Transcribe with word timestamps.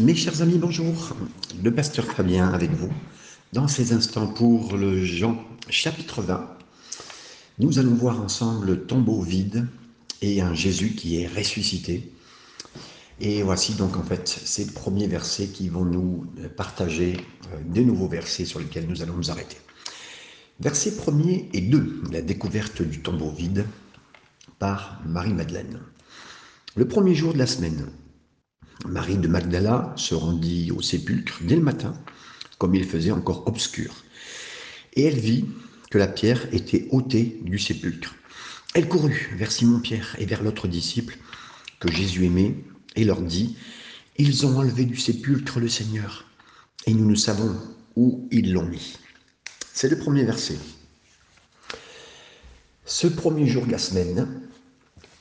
Mes 0.00 0.14
chers 0.14 0.42
amis, 0.42 0.58
bonjour. 0.58 1.16
Le 1.60 1.74
pasteur 1.74 2.04
Fabien 2.04 2.48
avec 2.50 2.70
vous. 2.70 2.92
Dans 3.52 3.66
ces 3.66 3.92
instants 3.92 4.28
pour 4.28 4.76
le 4.76 5.04
Jean 5.04 5.44
chapitre 5.68 6.22
20, 6.22 6.56
nous 7.58 7.80
allons 7.80 7.94
voir 7.94 8.22
ensemble 8.22 8.66
le 8.68 8.86
tombeau 8.86 9.20
vide 9.22 9.66
et 10.22 10.40
un 10.40 10.54
Jésus 10.54 10.90
qui 10.90 11.20
est 11.20 11.26
ressuscité. 11.26 12.12
Et 13.20 13.42
voici 13.42 13.74
donc 13.74 13.96
en 13.96 14.04
fait 14.04 14.28
ces 14.28 14.68
premiers 14.68 15.08
versets 15.08 15.48
qui 15.48 15.68
vont 15.68 15.84
nous 15.84 16.26
partager 16.56 17.16
euh, 17.52 17.56
des 17.66 17.84
nouveaux 17.84 18.08
versets 18.08 18.44
sur 18.44 18.60
lesquels 18.60 18.86
nous 18.86 19.02
allons 19.02 19.16
nous 19.16 19.32
arrêter. 19.32 19.56
Verset 20.60 20.90
1er 20.90 21.48
et 21.52 21.60
2, 21.60 22.04
la 22.12 22.22
découverte 22.22 22.82
du 22.82 23.00
tombeau 23.00 23.32
vide 23.32 23.66
par 24.60 25.02
Marie-Madeleine. 25.06 25.80
Le 26.76 26.86
premier 26.86 27.16
jour 27.16 27.32
de 27.32 27.38
la 27.38 27.48
semaine, 27.48 27.90
Marie 28.86 29.18
de 29.18 29.26
Magdala 29.26 29.92
se 29.96 30.14
rendit 30.14 30.70
au 30.70 30.80
sépulcre 30.80 31.38
dès 31.42 31.56
le 31.56 31.62
matin, 31.62 31.94
comme 32.58 32.74
il 32.74 32.84
faisait 32.84 33.10
encore 33.10 33.46
obscur. 33.46 33.92
Et 34.94 35.04
elle 35.04 35.18
vit 35.18 35.46
que 35.90 35.98
la 35.98 36.06
pierre 36.06 36.46
était 36.52 36.86
ôtée 36.90 37.40
du 37.42 37.58
sépulcre. 37.58 38.14
Elle 38.74 38.88
courut 38.88 39.30
vers 39.36 39.50
Simon-Pierre 39.50 40.14
et 40.18 40.26
vers 40.26 40.42
l'autre 40.42 40.68
disciple 40.68 41.18
que 41.80 41.90
Jésus 41.90 42.24
aimait 42.26 42.54
et 42.94 43.04
leur 43.04 43.20
dit, 43.20 43.56
Ils 44.16 44.46
ont 44.46 44.56
enlevé 44.58 44.84
du 44.84 44.96
sépulcre 44.96 45.58
le 45.58 45.68
Seigneur, 45.68 46.26
et 46.86 46.94
nous 46.94 47.08
ne 47.08 47.16
savons 47.16 47.56
où 47.96 48.28
ils 48.30 48.52
l'ont 48.52 48.66
mis. 48.66 48.98
C'est 49.72 49.88
le 49.88 49.98
premier 49.98 50.24
verset. 50.24 50.58
Ce 52.84 53.06
premier 53.06 53.46
jour 53.46 53.66
de 53.66 53.72
la 53.72 53.78
semaine, 53.78 54.40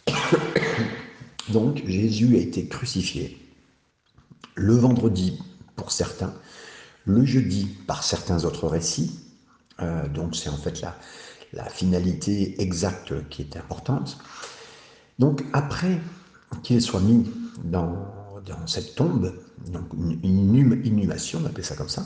donc 1.49 1.85
Jésus 1.85 2.35
a 2.35 2.39
été 2.39 2.67
crucifié 2.67 3.37
le 4.57 4.73
vendredi 4.73 5.39
pour 5.75 5.91
certains, 5.91 6.33
le 7.05 7.23
jeudi 7.23 7.65
par 7.85 8.03
certains 8.03 8.43
autres 8.43 8.67
récits. 8.67 9.19
Euh, 9.79 10.07
donc 10.09 10.35
c'est 10.35 10.49
en 10.49 10.57
fait 10.57 10.81
la, 10.81 11.69
finalité 11.69 12.61
exacte 12.61 13.13
qui 13.29 13.43
est 13.43 13.55
importante. 13.55 14.17
Donc 15.19 15.45
après 15.53 15.99
qu'il 16.63 16.81
soit 16.81 16.99
mis 16.99 17.31
dans, 17.63 17.95
cette 18.65 18.95
tombe, 18.95 19.33
donc 19.71 19.93
une, 19.93 20.55
inhumation, 20.85 21.39
on 21.43 21.45
appelle 21.45 21.65
ça 21.65 21.75
comme 21.75 21.89
ça, 21.89 22.05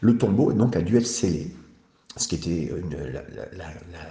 le 0.00 0.18
tombeau 0.18 0.52
donc 0.52 0.76
a 0.76 0.82
dû 0.82 0.96
être 0.96 1.06
scellé, 1.06 1.54
ce 2.16 2.28
qui 2.28 2.34
était 2.34 2.72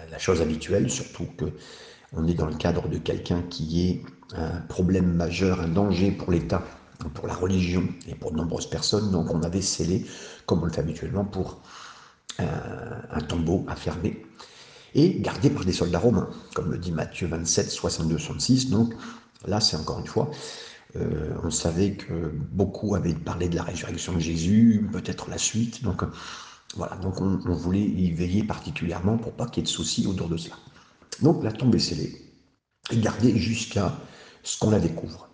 la, 0.09 0.19
chose 0.19 0.41
habituelle, 0.41 0.89
surtout 0.89 1.28
que 1.38 1.45
on 2.13 2.28
est 2.28 2.35
dans 2.35 2.45
le 2.45 2.56
cadre 2.56 2.88
de 2.88 2.97
quelqu'un 2.97 3.41
qui 3.50 3.89
est 3.89 4.02
un 4.35 4.61
problème 4.61 5.13
majeur, 5.13 5.61
un 5.61 5.67
danger 5.67 6.11
pour 6.11 6.31
l'État 6.31 6.63
pour 7.13 7.27
la 7.27 7.33
religion 7.33 7.88
et 8.08 8.16
pour 8.16 8.31
de 8.31 8.38
nombreuses 8.38 8.69
personnes. 8.69 9.11
Donc 9.11 9.33
on 9.33 9.44
avait 9.44 9.61
scellé, 9.61 10.05
comme 10.45 10.61
on 10.61 10.66
le 10.66 10.72
fait 10.72 10.81
habituellement, 10.81 11.25
pour 11.25 11.61
un, 12.39 13.22
tombeau 13.22 13.66
à 13.67 13.75
fermer 13.75 14.25
et 14.95 15.19
gardé 15.19 15.50
par 15.50 15.66
des 15.66 15.73
soldats 15.73 16.00
romains, 16.00 16.30
comme 16.53 16.72
le 16.72 16.77
dit 16.77 16.91
Matthieu 16.91 17.27
27, 17.27 17.69
62, 17.69 18.17
66. 18.17 18.69
Donc 18.69 18.94
là, 19.45 19.59
c'est 19.59 19.75
encore 19.75 20.00
une 20.00 20.08
fois, 20.08 20.30
euh, 20.95 21.33
on 21.44 21.50
savait 21.50 21.94
que 21.94 22.31
beaucoup 22.52 22.95
avaient 22.95 23.16
parlé 23.16 23.50
de 23.50 23.55
la 23.55 23.63
résurrection 23.63 24.13
de 24.13 24.19
Jésus, 24.19 24.88
peut-être 24.91 25.30
la 25.30 25.38
suite. 25.38 25.83
Donc 25.83 26.03
voilà, 26.75 26.95
donc 26.97 27.22
on, 27.22 27.39
on, 27.45 27.53
voulait 27.53 27.81
y 27.81 28.11
veiller 28.11 28.44
particulièrement 28.44 29.17
pour 29.17 29.33
pas 29.33 29.47
qu'il 29.47 29.57
y 29.57 29.59
ait 29.61 29.69
de 29.69 29.69
soucis 29.69 30.05
autour 30.07 30.30
de 30.30 30.38
cela. 30.38 30.55
Donc 31.22 31.44
la 31.44 31.52
tombe 31.52 31.73
est 31.75 31.80
scellée 31.80 32.22
et 32.91 32.97
gardée 32.97 33.38
jusqu'à 33.38 33.95
ce 34.44 34.59
qu'on 34.59 34.72
la 34.72 34.80
découvre. 34.80 35.30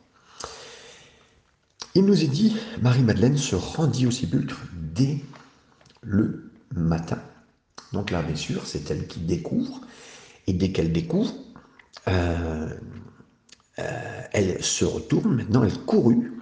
Il 1.95 2.05
nous 2.05 2.23
est 2.23 2.27
dit, 2.27 2.55
Marie-Madeleine 2.81 3.37
se 3.37 3.55
rendit 3.55 4.05
au 4.05 4.11
sépulcre 4.11 4.61
dès 4.73 5.23
le 6.01 6.51
matin. 6.75 7.19
Donc 7.93 8.11
là, 8.11 8.21
bien 8.21 8.35
sûr, 8.35 8.65
c'est 8.65 8.91
elle 8.91 9.07
qui 9.07 9.19
découvre. 9.19 9.81
Et 10.47 10.53
dès 10.53 10.71
qu'elle 10.71 10.91
découvre, 10.91 11.33
euh, 12.07 12.69
euh, 13.79 14.21
elle 14.31 14.63
se 14.63 14.85
retourne. 14.85 15.35
Maintenant, 15.35 15.63
elle 15.63 15.77
courut 15.79 16.33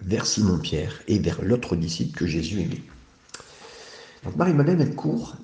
vers 0.00 0.26
Simon-Pierre 0.26 1.02
et 1.08 1.18
vers 1.18 1.42
l'autre 1.42 1.76
disciple 1.76 2.16
que 2.16 2.26
Jésus 2.26 2.60
aimait. 2.60 2.82
Donc 4.24 4.36
Marie-Madeleine, 4.36 4.80
elle 4.80 4.94
court 4.94 5.36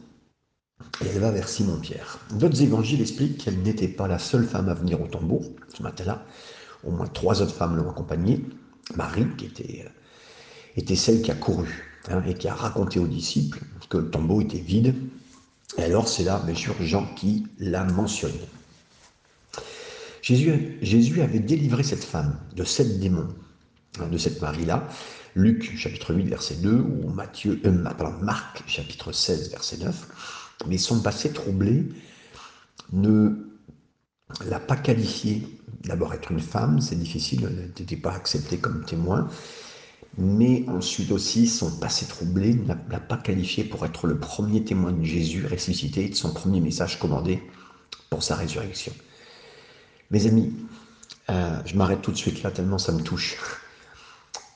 et 1.03 1.09
elle 1.09 1.21
va 1.21 1.31
vers 1.31 1.49
Simon-Pierre. 1.49 2.19
D'autres 2.33 2.63
évangiles 2.63 3.01
expliquent 3.01 3.39
qu'elle 3.39 3.59
n'était 3.59 3.89
pas 3.89 4.07
la 4.07 4.19
seule 4.19 4.47
femme 4.47 4.69
à 4.69 4.75
venir 4.75 5.01
au 5.01 5.07
tombeau 5.07 5.43
ce 5.75 5.83
matin-là. 5.83 6.25
Au 6.85 6.91
moins 6.91 7.07
trois 7.07 7.43
autres 7.43 7.55
femmes 7.55 7.77
l'ont 7.77 7.91
accompagnée. 7.91 8.45
Marie, 8.97 9.27
qui 9.37 9.47
était, 9.47 9.85
euh, 9.87 9.91
était 10.77 10.97
celle 10.97 11.23
qui 11.23 11.31
a 11.31 11.35
couru 11.35 11.85
hein, 12.09 12.23
et 12.27 12.35
qui 12.35 12.49
a 12.49 12.55
raconté 12.55 12.99
aux 12.99 13.07
disciples 13.07 13.61
que 13.89 13.99
le 13.99 14.11
tombeau 14.11 14.41
était 14.41 14.59
vide. 14.59 14.95
Et 15.79 15.83
alors 15.83 16.09
c'est 16.09 16.25
là, 16.25 16.43
bien 16.45 16.55
sûr, 16.55 16.75
Jean 16.81 17.07
qui 17.15 17.47
la 17.59 17.85
mentionne. 17.85 18.33
Jésus, 20.23 20.79
Jésus 20.83 21.23
avait 21.23 21.39
délivré 21.39 21.83
cette 21.83 22.05
femme 22.05 22.39
de 22.55 22.65
sept 22.65 22.99
démons, 23.01 23.35
hein, 23.99 24.09
de 24.09 24.19
cette 24.19 24.41
Marie-là. 24.41 24.87
Luc 25.37 25.77
chapitre 25.77 26.15
8 26.15 26.25
verset 26.25 26.57
2 26.57 26.73
ou 26.73 27.09
Matthieu, 27.09 27.61
euh, 27.65 27.71
Marc 28.21 28.63
chapitre 28.67 29.13
16 29.13 29.51
verset 29.51 29.79
9. 29.79 30.57
Mais 30.67 30.77
son 30.77 31.01
passé 31.01 31.33
troublé 31.33 31.89
ne 32.93 33.31
l'a 34.49 34.61
pas 34.61 34.77
qualifiée. 34.77 35.47
D'abord, 35.85 36.13
être 36.15 36.31
une 36.31 36.41
femme, 36.41 36.81
c'est 36.81 36.99
difficile, 36.99 37.45
elle 37.45 37.73
n'était 37.79 37.97
pas 37.97 38.13
acceptée 38.13 38.59
comme 38.59 38.85
témoin. 38.85 39.29
Mais 40.19 40.65
ensuite 40.69 41.13
aussi, 41.13 41.47
son 41.47 41.79
passé 41.79 42.07
troublé 42.07 42.55
ne 42.55 42.67
l'a 42.67 43.01
pas 43.01 43.17
qualifiée 43.17 43.65
pour 43.65 43.87
être 43.87 44.07
le 44.07 44.19
premier 44.19 44.65
témoin 44.65 44.93
de 44.93 45.05
Jésus 45.05 45.47
ressuscité 45.47 46.07
et 46.07 46.09
de 46.09 46.15
son 46.15 46.33
premier 46.33 46.61
message 46.61 46.99
commandé 46.99 47.43
pour 48.11 48.23
sa 48.23 48.35
résurrection. 48.35 48.93
Mes 50.11 50.27
amis, 50.27 50.53
euh, 51.31 51.61
je 51.65 51.77
m'arrête 51.77 52.03
tout 52.03 52.11
de 52.11 52.17
suite 52.17 52.43
là 52.43 52.51
tellement 52.51 52.79
ça 52.79 52.93
me 52.93 53.03
touche. 53.03 53.37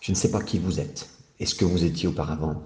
Je 0.01 0.11
ne 0.11 0.17
sais 0.17 0.31
pas 0.31 0.43
qui 0.43 0.59
vous 0.59 0.81
êtes 0.81 1.09
et 1.39 1.47
ce 1.47 1.55
que 1.55 1.65
vous 1.65 1.85
étiez 1.85 2.09
auparavant, 2.09 2.63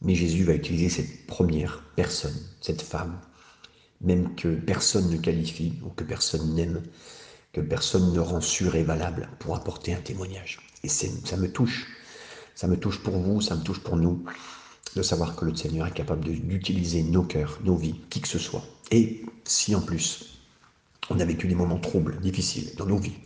mais 0.00 0.14
Jésus 0.14 0.44
va 0.44 0.54
utiliser 0.54 0.88
cette 0.88 1.26
première 1.26 1.82
personne, 1.96 2.36
cette 2.60 2.82
femme, 2.82 3.20
même 4.00 4.34
que 4.34 4.54
personne 4.54 5.10
ne 5.10 5.16
qualifie 5.16 5.74
ou 5.84 5.90
que 5.90 6.04
personne 6.04 6.54
n'aime, 6.54 6.82
que 7.52 7.60
personne 7.60 8.12
ne 8.12 8.20
rend 8.20 8.40
sûr 8.40 8.74
et 8.74 8.82
valable 8.82 9.28
pour 9.38 9.56
apporter 9.56 9.94
un 9.94 10.00
témoignage. 10.00 10.58
Et 10.82 10.88
ça 10.88 11.36
me 11.36 11.50
touche. 11.50 11.86
Ça 12.54 12.66
me 12.66 12.78
touche 12.78 13.02
pour 13.02 13.18
vous, 13.18 13.40
ça 13.40 13.54
me 13.54 13.62
touche 13.62 13.80
pour 13.80 13.96
nous, 13.96 14.24
de 14.94 15.02
savoir 15.02 15.36
que 15.36 15.44
le 15.44 15.54
Seigneur 15.54 15.86
est 15.86 15.92
capable 15.92 16.24
d'utiliser 16.24 17.02
nos 17.02 17.22
cœurs, 17.22 17.58
nos 17.64 17.76
vies, 17.76 18.00
qui 18.08 18.20
que 18.22 18.28
ce 18.28 18.38
soit. 18.38 18.64
Et 18.90 19.24
si 19.44 19.74
en 19.74 19.82
plus 19.82 20.38
on 21.10 21.20
a 21.20 21.24
vécu 21.24 21.46
des 21.48 21.54
moments 21.54 21.78
troubles, 21.78 22.18
difficiles 22.20 22.74
dans 22.76 22.86
nos 22.86 22.98
vies, 22.98 23.18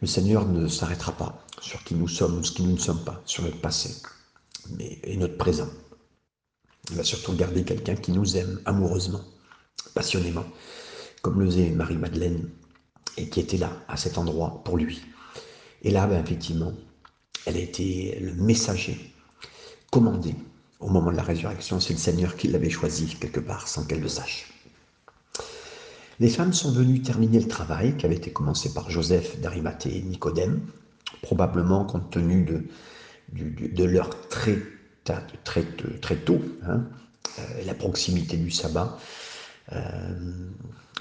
le 0.00 0.06
Seigneur 0.06 0.46
ne 0.46 0.66
s'arrêtera 0.66 1.12
pas 1.12 1.44
sur 1.60 1.82
qui 1.84 1.94
nous 1.94 2.08
sommes 2.08 2.38
ou 2.38 2.44
ce 2.44 2.52
qui 2.52 2.62
nous 2.62 2.72
ne 2.72 2.78
sommes 2.78 3.04
pas, 3.04 3.22
sur 3.26 3.42
notre 3.42 3.60
passé 3.60 3.94
mais, 4.70 4.98
et 5.04 5.16
notre 5.16 5.36
présent. 5.36 5.68
Il 6.90 6.96
va 6.96 7.04
surtout 7.04 7.34
garder 7.34 7.64
quelqu'un 7.64 7.96
qui 7.96 8.12
nous 8.12 8.36
aime 8.36 8.60
amoureusement 8.64 9.24
passionnément, 9.96 10.44
comme 11.22 11.40
le 11.40 11.46
faisait 11.46 11.70
Marie-Madeleine, 11.70 12.48
et 13.16 13.28
qui 13.30 13.40
était 13.40 13.56
là, 13.56 13.72
à 13.88 13.96
cet 13.96 14.18
endroit, 14.18 14.60
pour 14.62 14.76
lui. 14.76 15.00
Et 15.82 15.90
là, 15.90 16.06
ben, 16.06 16.22
effectivement, 16.22 16.72
elle 17.46 17.56
a 17.56 17.60
été 17.60 18.18
le 18.20 18.34
messager 18.34 19.12
commandé 19.90 20.34
au 20.80 20.88
moment 20.88 21.10
de 21.10 21.16
la 21.16 21.22
résurrection. 21.22 21.80
C'est 21.80 21.94
le 21.94 21.98
Seigneur 21.98 22.36
qui 22.36 22.48
l'avait 22.48 22.68
choisi 22.68 23.06
quelque 23.18 23.40
part, 23.40 23.68
sans 23.68 23.84
qu'elle 23.84 24.02
le 24.02 24.08
sache. 24.08 24.52
Les 26.20 26.28
femmes 26.28 26.52
sont 26.52 26.72
venues 26.72 27.00
terminer 27.00 27.40
le 27.40 27.48
travail 27.48 27.96
qui 27.96 28.04
avait 28.04 28.16
été 28.16 28.30
commencé 28.32 28.74
par 28.74 28.90
Joseph 28.90 29.40
d'Arimathée 29.40 29.96
et 29.96 30.02
Nicodème, 30.02 30.60
probablement 31.22 31.84
compte 31.84 32.10
tenu 32.10 32.44
de, 33.32 33.84
leur 33.84 34.10
très, 34.28 34.58
très, 35.44 35.64
très 36.02 36.16
tôt, 36.16 36.40
hein, 36.66 36.84
euh, 37.38 37.42
la 37.64 37.74
proximité 37.74 38.36
du 38.36 38.50
sabbat, 38.50 38.98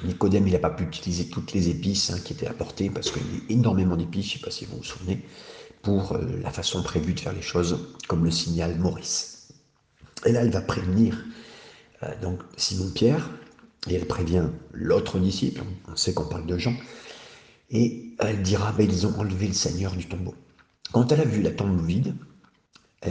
Nicodème, 0.04 0.48
il 0.48 0.54
n'a 0.54 0.60
pas 0.60 0.72
pu 0.72 0.84
utiliser 0.84 1.30
toutes 1.30 1.54
les 1.54 1.70
épices 1.70 2.10
hein, 2.10 2.20
qui 2.24 2.34
étaient 2.34 2.48
apportées 2.48 2.90
parce 2.90 3.12
qu'il 3.12 3.22
y 3.22 3.38
a 3.38 3.54
énormément 3.54 3.96
d'épices, 3.96 4.26
je 4.26 4.34
ne 4.34 4.40
sais 4.40 4.46
pas 4.46 4.52
si 4.52 4.66
vous 4.66 4.78
vous 4.78 4.84
souvenez, 4.84 5.26
pour 5.82 6.14
euh, 6.14 6.26
la 6.42 6.52
façon 6.52 6.84
prévue 6.84 7.14
de 7.14 7.20
faire 7.20 7.34
les 7.34 7.42
choses, 7.42 7.96
comme 8.08 8.26
le 8.26 8.32
signal 8.32 8.78
Maurice. 8.78 9.50
Et 10.26 10.32
là, 10.32 10.42
elle 10.42 10.50
va 10.50 10.62
prévenir 10.62 11.24
euh, 12.04 12.08
donc 12.22 12.42
Simon-Pierre, 12.58 13.30
et 13.88 13.96
elle 13.96 14.08
prévient 14.08 14.48
l'autre 14.74 15.20
disciple, 15.20 15.62
on 15.88 15.96
sait 15.96 16.14
qu'on 16.14 16.28
parle 16.28 16.48
de 16.48 16.58
Jean, 16.58 16.76
et 17.70 18.16
elle 18.20 18.42
dira, 18.42 18.72
ben, 18.72 18.90
ils 18.90 19.06
ont 19.08 19.18
enlevé 19.20 19.48
le 19.48 19.54
Seigneur 19.54 19.96
du 19.96 20.08
tombeau. 20.08 20.36
Quand 20.92 21.12
elle 21.12 21.22
a 21.22 21.26
vu 21.26 21.42
la 21.42 21.52
tombe 21.52 21.86
vide, 21.86 22.16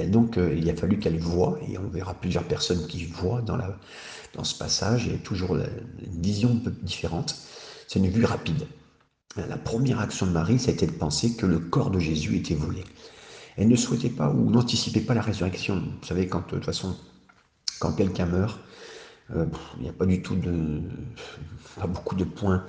donc 0.06 0.38
euh, 0.38 0.54
il 0.56 0.68
a 0.70 0.76
fallu 0.76 0.98
qu'elle 0.98 1.18
voie, 1.18 1.58
et 1.68 1.78
on 1.78 1.88
verra 1.88 2.14
plusieurs 2.14 2.44
personnes 2.44 2.86
qui 2.86 3.04
voient 3.04 3.42
dans, 3.42 3.58
ce 4.44 4.58
passage, 4.58 5.08
et 5.08 5.18
toujours 5.18 5.56
une 5.56 6.22
vision 6.22 6.50
un 6.50 6.64
peu 6.64 6.72
différente. 6.82 7.36
C'est 7.86 7.98
une 7.98 8.08
vue 8.08 8.24
rapide. 8.24 8.66
La 9.36 9.56
première 9.56 10.00
action 10.00 10.26
de 10.26 10.32
Marie, 10.32 10.58
ça 10.58 10.70
a 10.70 10.74
été 10.74 10.86
de 10.86 10.92
penser 10.92 11.34
que 11.34 11.46
le 11.46 11.58
corps 11.58 11.90
de 11.90 11.98
Jésus 11.98 12.36
était 12.36 12.54
volé. 12.54 12.84
Elle 13.56 13.68
ne 13.68 13.76
souhaitait 13.76 14.08
pas 14.08 14.30
ou 14.30 14.50
n'anticipait 14.50 15.00
pas 15.00 15.14
la 15.14 15.22
résurrection. 15.22 15.76
Vous 15.76 16.06
savez, 16.06 16.28
quand 16.28 16.40
de 16.40 16.50
toute 16.50 16.64
façon, 16.64 16.96
quand 17.80 17.92
quelqu'un 17.92 18.26
meurt, 18.26 18.58
euh, 19.34 19.46
il 19.76 19.84
n'y 19.84 19.88
a 19.88 19.92
pas 19.92 20.06
du 20.06 20.22
tout 20.22 20.36
de, 20.36 20.80
pas 21.78 21.86
beaucoup 21.86 22.14
de 22.14 22.24
points 22.24 22.64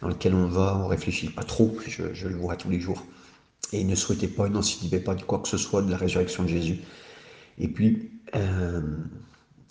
dans 0.00 0.08
lesquels 0.08 0.34
on 0.34 0.46
va, 0.46 0.76
on 0.76 0.86
réfléchit 0.88 1.28
pas 1.28 1.44
trop. 1.44 1.76
Je, 1.86 2.28
le 2.28 2.36
vois 2.36 2.56
tous 2.56 2.70
les 2.70 2.80
jours. 2.80 3.04
Et 3.72 3.84
ne 3.84 3.94
souhaitait 3.94 4.28
pas, 4.28 4.46
il 4.46 4.52
n'anticipait 4.52 5.00
pas 5.00 5.14
de 5.14 5.22
quoi 5.22 5.38
que 5.38 5.48
ce 5.48 5.56
soit 5.56 5.82
de 5.82 5.90
la 5.90 5.96
résurrection 5.96 6.42
de 6.42 6.48
Jésus. 6.48 6.80
Et 7.58 7.68
puis, 7.68 8.10
euh, 8.34 8.82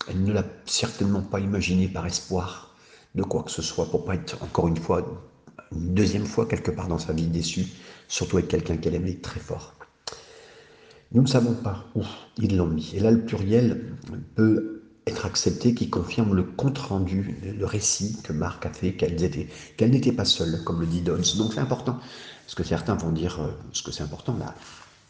elle 0.08 0.24
ne 0.24 0.32
l'a 0.32 0.44
certainement 0.64 1.22
pas 1.22 1.40
imaginé 1.40 1.88
par 1.88 2.06
espoir 2.06 2.74
de 3.14 3.22
quoi 3.22 3.42
que 3.42 3.50
ce 3.50 3.62
soit 3.62 3.90
pour 3.90 4.04
pas 4.04 4.14
être 4.14 4.42
encore 4.42 4.68
une 4.68 4.76
fois, 4.76 5.06
une 5.72 5.94
deuxième 5.94 6.26
fois 6.26 6.46
quelque 6.46 6.70
part 6.70 6.88
dans 6.88 6.98
sa 6.98 7.12
vie 7.12 7.26
déçue, 7.26 7.66
surtout 8.08 8.38
avec 8.38 8.48
quelqu'un 8.48 8.76
qu'elle 8.76 8.94
aimait 8.94 9.16
très 9.16 9.40
fort. 9.40 9.74
Nous 11.12 11.22
ne 11.22 11.26
savons 11.26 11.54
pas 11.54 11.84
où 11.94 12.02
ils 12.38 12.56
l'ont 12.56 12.66
mis. 12.66 12.92
Et 12.94 13.00
là, 13.00 13.10
le 13.10 13.24
pluriel 13.24 13.94
peut 14.34 14.81
être 15.06 15.26
accepté 15.26 15.74
qui 15.74 15.90
confirme 15.90 16.34
le 16.34 16.44
compte-rendu, 16.44 17.36
le 17.42 17.64
récit 17.66 18.16
que 18.22 18.32
Marc 18.32 18.66
a 18.66 18.70
fait, 18.70 18.92
qu'elle 18.92 19.16
n'était 19.90 20.12
pas 20.12 20.24
seule, 20.24 20.62
comme 20.64 20.80
le 20.80 20.86
dit 20.86 21.00
Dons. 21.00 21.20
Donc 21.36 21.54
c'est 21.54 21.60
important, 21.60 21.98
parce 22.44 22.54
que 22.54 22.62
certains 22.62 22.94
vont 22.94 23.10
dire, 23.10 23.40
euh, 23.40 23.50
ce 23.72 23.82
que 23.82 23.90
c'est 23.90 24.02
important, 24.02 24.36
là, 24.38 24.54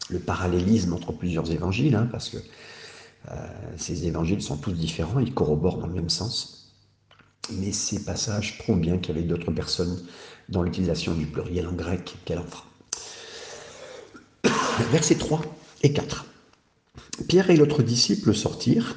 le 0.09 0.19
parallélisme 0.19 0.93
entre 0.93 1.11
plusieurs 1.11 1.51
évangiles, 1.51 1.95
hein, 1.95 2.07
parce 2.11 2.29
que 2.29 2.37
euh, 3.31 3.35
ces 3.77 4.05
évangiles 4.05 4.41
sont 4.41 4.57
tous 4.57 4.73
différents, 4.73 5.19
ils 5.19 5.33
corroborent 5.33 5.77
dans 5.77 5.87
le 5.87 5.93
même 5.93 6.09
sens. 6.09 6.71
Mais 7.51 7.71
ces 7.71 8.03
passages 8.03 8.57
prouvent 8.59 8.79
bien 8.79 8.97
qu'il 8.97 9.15
y 9.15 9.17
avait 9.19 9.27
d'autres 9.27 9.51
personnes 9.51 10.01
dans 10.49 10.63
l'utilisation 10.63 11.13
du 11.13 11.25
pluriel 11.25 11.67
en 11.67 11.73
grec 11.73 12.15
qu'elle 12.25 12.39
en 12.39 12.45
fera. 12.45 12.65
Versets 14.91 15.15
3 15.15 15.41
et 15.83 15.93
4. 15.93 16.25
Pierre 17.27 17.49
et 17.49 17.57
l'autre 17.57 17.83
disciple 17.83 18.33
sortirent 18.33 18.95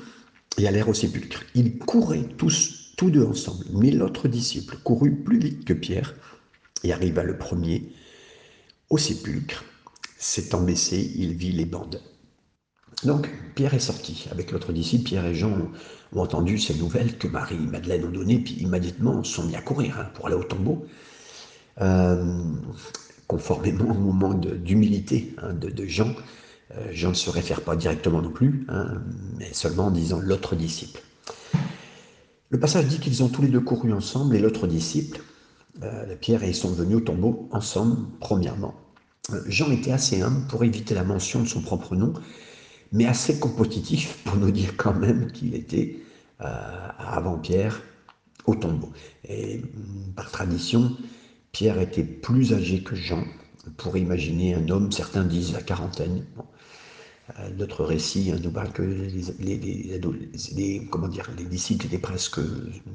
et 0.58 0.66
allèrent 0.66 0.88
au 0.88 0.94
sépulcre. 0.94 1.44
Ils 1.54 1.78
couraient 1.78 2.28
tous, 2.36 2.92
tous 2.96 3.10
deux 3.10 3.24
ensemble, 3.24 3.64
mais 3.72 3.90
l'autre 3.90 4.28
disciple 4.28 4.76
courut 4.82 5.14
plus 5.14 5.38
vite 5.38 5.64
que 5.64 5.72
Pierre 5.72 6.14
et 6.84 6.92
arriva 6.92 7.22
le 7.22 7.36
premier 7.36 7.92
au 8.90 8.98
sépulcre. 8.98 9.64
S'étant 10.18 10.62
baissé, 10.62 11.12
il 11.16 11.34
vit 11.34 11.52
les 11.52 11.66
bandes. 11.66 12.00
Donc, 13.04 13.28
Pierre 13.54 13.74
est 13.74 13.80
sorti 13.80 14.26
avec 14.30 14.52
l'autre 14.52 14.72
disciple. 14.72 15.04
Pierre 15.04 15.26
et 15.26 15.34
Jean 15.34 15.52
ont 16.12 16.20
entendu 16.20 16.58
ces 16.58 16.74
nouvelles 16.74 17.18
que 17.18 17.28
Marie 17.28 17.56
et 17.56 17.70
Madeleine 17.70 18.06
ont 18.06 18.10
données, 18.10 18.38
puis 18.38 18.54
immédiatement 18.54 19.22
sont 19.22 19.44
mis 19.44 19.56
à 19.56 19.60
courir 19.60 19.98
hein, 19.98 20.10
pour 20.14 20.26
aller 20.26 20.36
au 20.36 20.44
tombeau. 20.44 20.86
Euh, 21.82 22.42
conformément 23.26 23.90
au 23.90 23.94
moment 23.94 24.34
d'humilité 24.34 25.34
hein, 25.38 25.52
de, 25.52 25.84
Jean, 25.86 26.14
Jean 26.90 27.10
ne 27.10 27.14
se 27.14 27.30
réfère 27.30 27.62
pas 27.62 27.76
directement 27.76 28.20
non 28.22 28.30
plus, 28.30 28.64
hein, 28.68 29.02
mais 29.38 29.52
seulement 29.52 29.86
en 29.86 29.90
disant 29.90 30.20
l'autre 30.20 30.56
disciple. 30.56 31.02
Le 32.50 32.60
passage 32.60 32.86
dit 32.86 33.00
qu'ils 33.00 33.22
ont 33.22 33.28
tous 33.28 33.42
les 33.42 33.48
deux 33.48 33.60
couru 33.60 33.92
ensemble 33.92 34.36
et 34.36 34.38
l'autre 34.38 34.66
disciple, 34.66 35.20
euh, 35.82 36.14
Pierre, 36.20 36.44
et 36.44 36.48
ils 36.48 36.54
sont 36.54 36.72
venus 36.72 36.98
au 36.98 37.00
tombeau 37.00 37.48
ensemble, 37.50 37.96
premièrement. 38.20 38.74
Jean 39.46 39.70
était 39.72 39.90
assez 39.90 40.22
humble 40.22 40.46
pour 40.46 40.62
éviter 40.62 40.94
la 40.94 41.02
mention 41.02 41.42
de 41.42 41.48
son 41.48 41.60
propre 41.60 41.96
nom, 41.96 42.12
mais 42.92 43.06
assez 43.06 43.38
compétitif 43.40 44.18
pour 44.24 44.36
nous 44.36 44.52
dire 44.52 44.76
quand 44.76 44.94
même 44.94 45.32
qu'il 45.32 45.54
était 45.54 45.98
euh, 46.40 46.88
avant 46.98 47.38
Pierre 47.38 47.82
au 48.46 48.54
tombeau. 48.54 48.92
Et 49.28 49.62
par 50.14 50.30
tradition, 50.30 50.96
Pierre 51.50 51.80
était 51.80 52.04
plus 52.04 52.52
âgé 52.52 52.82
que 52.82 52.94
Jean. 52.94 53.24
Pour 53.76 53.96
imaginer 53.96 54.54
un 54.54 54.68
homme, 54.68 54.92
certains 54.92 55.24
disent 55.24 55.52
la 55.52 55.62
quarantaine. 55.62 56.24
Euh, 56.38 56.42
d'autres 57.56 57.84
récits 57.84 58.30
hein, 58.32 58.38
nous 58.42 58.50
parlent 58.50 58.72
que 58.72 58.82
les, 58.82 60.86
comment 60.90 61.08
dire, 61.08 61.30
les 61.36 61.44
disciples 61.44 61.86
étaient 61.86 61.98
presque 61.98 62.40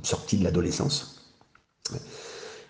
sortis 0.04 0.38
de 0.38 0.44
l'adolescence. 0.44 1.34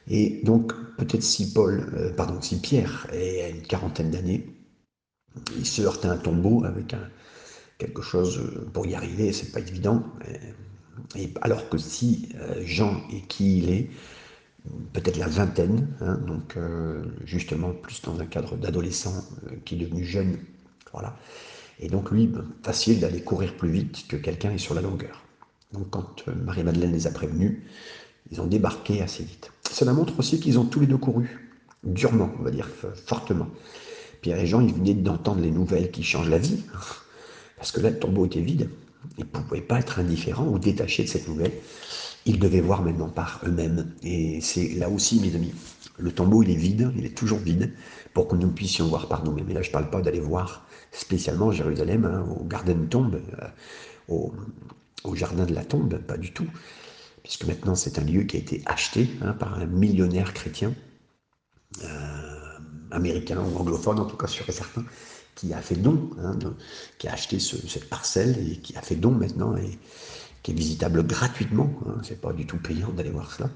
Et 0.07 0.41
donc, 0.43 0.73
peut-être 0.97 1.23
si 1.23 1.53
Paul, 1.53 1.91
euh, 1.93 2.13
pardon, 2.13 2.41
si 2.41 2.59
Pierre 2.59 3.07
est 3.13 3.43
à 3.43 3.49
une 3.49 3.61
quarantaine 3.61 4.09
d'années, 4.09 4.47
il 5.55 5.65
se 5.65 5.83
heurte 5.83 6.05
à 6.05 6.11
un 6.11 6.17
tombeau 6.17 6.63
avec 6.65 6.95
quelque 7.77 8.01
chose 8.01 8.41
pour 8.73 8.85
y 8.85 8.95
arriver, 8.95 9.31
c'est 9.33 9.51
pas 9.51 9.59
évident. 9.59 10.03
Alors 11.41 11.69
que 11.69 11.77
si 11.77 12.29
euh, 12.35 12.61
Jean 12.65 13.01
est 13.11 13.27
qui 13.27 13.59
il 13.59 13.69
est, 13.69 13.89
peut-être 14.93 15.17
la 15.17 15.27
vingtaine, 15.27 15.87
hein, 16.01 16.17
donc 16.27 16.57
euh, 16.57 17.03
justement 17.25 17.73
plus 17.73 18.01
dans 18.01 18.19
un 18.19 18.25
cadre 18.25 18.55
d'adolescent 18.55 19.23
euh, 19.47 19.55
qui 19.65 19.75
est 19.75 19.79
devenu 19.79 20.03
jeune, 20.03 20.37
voilà. 20.93 21.15
Et 21.79 21.89
donc 21.89 22.11
lui, 22.11 22.27
ben, 22.27 22.45
facile 22.63 22.99
d'aller 22.99 23.21
courir 23.21 23.55
plus 23.55 23.71
vite 23.71 24.07
que 24.07 24.15
quelqu'un 24.15 24.51
est 24.51 24.57
sur 24.57 24.73
la 24.73 24.81
longueur. 24.81 25.23
Donc 25.73 25.89
quand 25.89 26.25
Marie-Madeleine 26.27 26.91
les 26.91 27.07
a 27.07 27.11
prévenus, 27.11 27.59
ils 28.31 28.39
ont 28.41 28.47
débarqué 28.47 29.01
assez 29.01 29.23
vite. 29.23 29.51
Cela 29.71 29.93
montre 29.93 30.17
aussi 30.19 30.39
qu'ils 30.39 30.59
ont 30.59 30.65
tous 30.65 30.79
les 30.79 30.87
deux 30.87 30.97
couru, 30.97 31.49
durement, 31.83 32.31
on 32.39 32.43
va 32.43 32.51
dire, 32.51 32.69
fortement. 33.05 33.47
Pierre 34.21 34.39
et 34.39 34.45
Jean, 34.45 34.61
ils 34.61 34.73
venaient 34.73 34.93
d'entendre 34.93 35.41
les 35.41 35.51
nouvelles 35.51 35.91
qui 35.91 36.03
changent 36.03 36.29
la 36.29 36.37
vie, 36.37 36.63
parce 37.57 37.71
que 37.71 37.81
là, 37.81 37.89
le 37.89 37.99
tombeau 37.99 38.25
était 38.25 38.41
vide. 38.41 38.69
Ils 39.17 39.25
ne 39.25 39.29
pouvaient 39.29 39.61
pas 39.61 39.79
être 39.79 39.99
indifférents 39.99 40.47
ou 40.47 40.59
détachés 40.59 41.03
de 41.03 41.07
cette 41.07 41.27
nouvelle. 41.27 41.51
Ils 42.25 42.39
devaient 42.39 42.61
voir 42.61 42.83
maintenant 42.83 43.09
par 43.09 43.41
eux-mêmes. 43.45 43.91
Et 44.03 44.39
c'est 44.41 44.69
là 44.75 44.89
aussi, 44.89 45.19
mes 45.19 45.35
amis, 45.35 45.53
le 45.97 46.11
tombeau, 46.11 46.43
il 46.43 46.51
est 46.51 46.55
vide, 46.55 46.91
il 46.95 47.05
est 47.05 47.17
toujours 47.17 47.39
vide, 47.39 47.73
pour 48.13 48.27
que 48.27 48.35
nous 48.35 48.51
puissions 48.51 48.87
voir 48.87 49.07
par 49.07 49.23
nous-mêmes. 49.23 49.49
Et 49.49 49.53
là, 49.53 49.63
je 49.63 49.69
ne 49.69 49.73
parle 49.73 49.89
pas 49.89 50.01
d'aller 50.01 50.19
voir 50.19 50.67
spécialement 50.91 51.51
Jérusalem, 51.51 52.05
hein, 52.05 52.25
au 52.39 52.43
Garden 52.43 52.87
Tombe, 52.87 53.21
euh, 53.41 53.47
au, 54.07 55.15
Jardin 55.15 55.45
de 55.45 55.53
la 55.53 55.65
Tombe, 55.65 55.97
pas 55.97 56.17
du 56.17 56.31
tout. 56.33 56.47
Puisque 57.23 57.45
maintenant, 57.45 57.75
c'est 57.75 57.99
un 57.99 58.03
lieu 58.03 58.23
qui 58.23 58.37
a 58.37 58.39
été 58.39 58.61
acheté 58.65 59.09
hein, 59.21 59.33
par 59.33 59.59
un 59.59 59.65
millionnaire 59.65 60.33
chrétien. 60.33 60.73
Euh, 61.83 62.31
américain 62.91 63.39
ou 63.39 63.57
anglophone, 63.57 63.99
en 63.99 64.05
tout 64.05 64.17
cas 64.17 64.27
sûr 64.27 64.47
et 64.49 64.51
certain, 64.51 64.83
qui 65.35 65.53
a 65.53 65.61
fait 65.61 65.75
don, 65.75 66.09
hein, 66.21 66.37
qui 66.97 67.07
a 67.07 67.13
acheté 67.13 67.39
cette 67.39 67.89
parcelle 67.89 68.37
et 68.37 68.57
qui 68.57 68.75
a 68.75 68.81
fait 68.81 68.95
don 68.95 69.11
maintenant 69.11 69.55
et 69.55 69.79
qui 70.43 70.51
est 70.51 70.53
visitable 70.53 71.03
gratuitement. 71.05 71.71
C'est 72.03 72.19
pas 72.19 72.33
du 72.33 72.45
tout 72.45 72.57
payant 72.57 72.89
d'aller 72.89 73.11
voir 73.11 73.31
cela, 73.31 73.49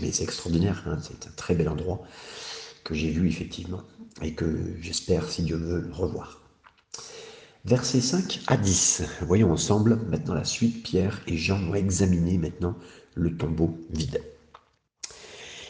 mais 0.00 0.10
c'est 0.10 0.24
extraordinaire. 0.24 0.84
C'est 1.02 1.28
un 1.28 1.32
très 1.36 1.54
bel 1.54 1.68
endroit 1.68 2.02
que 2.84 2.94
j'ai 2.94 3.10
vu 3.10 3.28
effectivement 3.28 3.82
et 4.20 4.34
que 4.34 4.74
j'espère, 4.80 5.28
si 5.28 5.42
Dieu 5.42 5.56
veut, 5.56 5.88
revoir. 5.92 6.41
Versets 7.64 8.00
5 8.00 8.40
à 8.48 8.56
10. 8.56 9.04
Voyons 9.20 9.52
ensemble 9.52 10.00
maintenant 10.08 10.34
la 10.34 10.44
suite. 10.44 10.82
Pierre 10.82 11.20
et 11.28 11.36
Jean 11.36 11.60
vont 11.60 11.76
examiner 11.76 12.36
maintenant 12.36 12.74
le 13.14 13.36
tombeau 13.36 13.78
vide. 13.90 14.20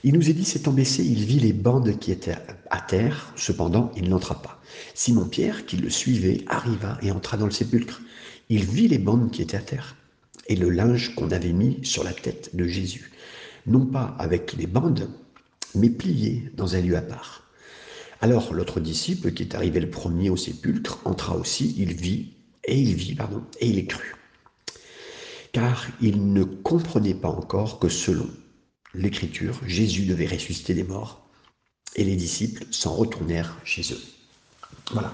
Il 0.03 0.15
nous 0.15 0.31
est 0.31 0.33
dit, 0.33 0.47
s'étant 0.47 0.73
baissé, 0.73 1.05
il 1.05 1.25
vit 1.25 1.39
les 1.39 1.53
bandes 1.53 1.99
qui 1.99 2.11
étaient 2.11 2.39
à 2.71 2.81
terre, 2.81 3.35
cependant 3.37 3.93
il 3.95 4.09
n'entra 4.09 4.41
pas. 4.41 4.59
Simon-Pierre, 4.95 5.67
qui 5.67 5.77
le 5.77 5.91
suivait, 5.91 6.45
arriva 6.47 6.97
et 7.03 7.13
entra 7.13 7.37
dans 7.37 7.45
le 7.45 7.53
sépulcre. 7.53 8.01
Il 8.49 8.65
vit 8.65 8.89
les 8.89 8.99
bandes 8.99 9.31
qui 9.31 9.43
étaient 9.43 9.59
à 9.59 9.61
terre 9.61 9.97
et 10.49 10.57
le 10.57 10.71
linge 10.71 11.15
qu'on 11.15 11.31
avait 11.31 11.53
mis 11.53 11.79
sur 11.85 12.05
la 12.05 12.15
tête 12.15 12.57
de 12.57 12.67
Jésus, 12.67 13.13
non 13.67 13.85
pas 13.85 14.17
avec 14.19 14.55
les 14.55 14.67
bandes, 14.67 15.11
mais 15.75 15.91
plié 15.91 16.51
dans 16.57 16.75
un 16.75 16.81
lieu 16.81 16.97
à 16.97 17.03
part. 17.03 17.42
Alors 18.23 18.55
l'autre 18.55 18.79
disciple, 18.79 19.33
qui 19.33 19.43
est 19.43 19.57
arrivé 19.57 19.81
le 19.81 19.91
premier 19.91 20.31
au 20.31 20.37
sépulcre, 20.37 21.01
entra 21.05 21.37
aussi, 21.37 21.75
il 21.77 21.93
vit, 21.93 22.35
et 22.65 22.81
il 22.81 22.95
vit, 22.95 23.17
pardon, 23.17 23.43
et 23.59 23.67
il 23.67 23.79
est 23.79 23.87
cru. 23.87 24.15
Car 25.51 25.89
il 26.01 26.33
ne 26.33 26.45
comprenait 26.45 27.15
pas 27.15 27.29
encore 27.29 27.81
que 27.81 27.89
selon 27.89 28.29
l'Écriture, 28.95 29.59
Jésus 29.67 30.07
devait 30.07 30.29
ressusciter 30.29 30.73
des 30.73 30.85
morts, 30.85 31.29
et 31.97 32.05
les 32.05 32.15
disciples 32.15 32.65
s'en 32.71 32.95
retournèrent 32.95 33.59
chez 33.65 33.93
eux. 33.93 34.01
Voilà. 34.93 35.13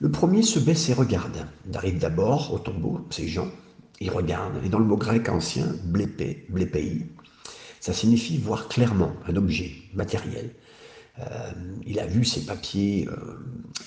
Le 0.00 0.10
premier 0.10 0.42
se 0.42 0.58
baisse 0.58 0.88
et 0.88 0.92
regarde. 0.92 1.46
Il 1.70 1.76
arrive 1.76 1.98
d'abord 1.98 2.52
au 2.52 2.58
tombeau, 2.58 3.06
c'est 3.10 3.28
Jean, 3.28 3.48
il 4.00 4.10
regarde, 4.10 4.60
et 4.64 4.68
dans 4.68 4.80
le 4.80 4.84
mot 4.84 4.96
grec 4.96 5.28
ancien, 5.28 5.72
blépé, 5.84 6.46
blépei, 6.48 7.06
ça 7.78 7.92
signifie 7.92 8.38
voir 8.38 8.66
clairement 8.66 9.14
un 9.28 9.36
objet 9.36 9.70
matériel. 9.94 10.50
Euh, 11.18 11.52
il 11.86 11.98
a 11.98 12.06
vu 12.06 12.24
ces 12.24 12.44
papiers, 12.44 13.08
euh, 13.08 13.38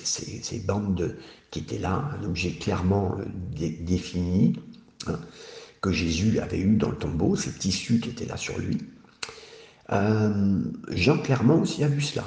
ces, 0.04 0.60
bandes 0.60 1.16
qui 1.52 1.60
étaient 1.60 1.78
là, 1.78 2.10
un 2.20 2.24
objet 2.24 2.52
clairement 2.52 3.18
euh, 3.20 3.26
défini. 3.82 4.60
Hein 5.08 5.20
que 5.82 5.92
Jésus 5.92 6.40
avait 6.40 6.60
eu 6.60 6.76
dans 6.76 6.90
le 6.90 6.98
tombeau, 6.98 7.36
ces 7.36 7.52
tissus 7.52 8.00
qui 8.00 8.10
étaient 8.10 8.26
là 8.26 8.38
sur 8.38 8.58
lui. 8.58 8.78
Euh, 9.92 10.62
Jean 10.90 11.18
clairement 11.18 11.60
aussi 11.62 11.84
a 11.84 11.88
vu 11.88 12.02
cela. 12.02 12.26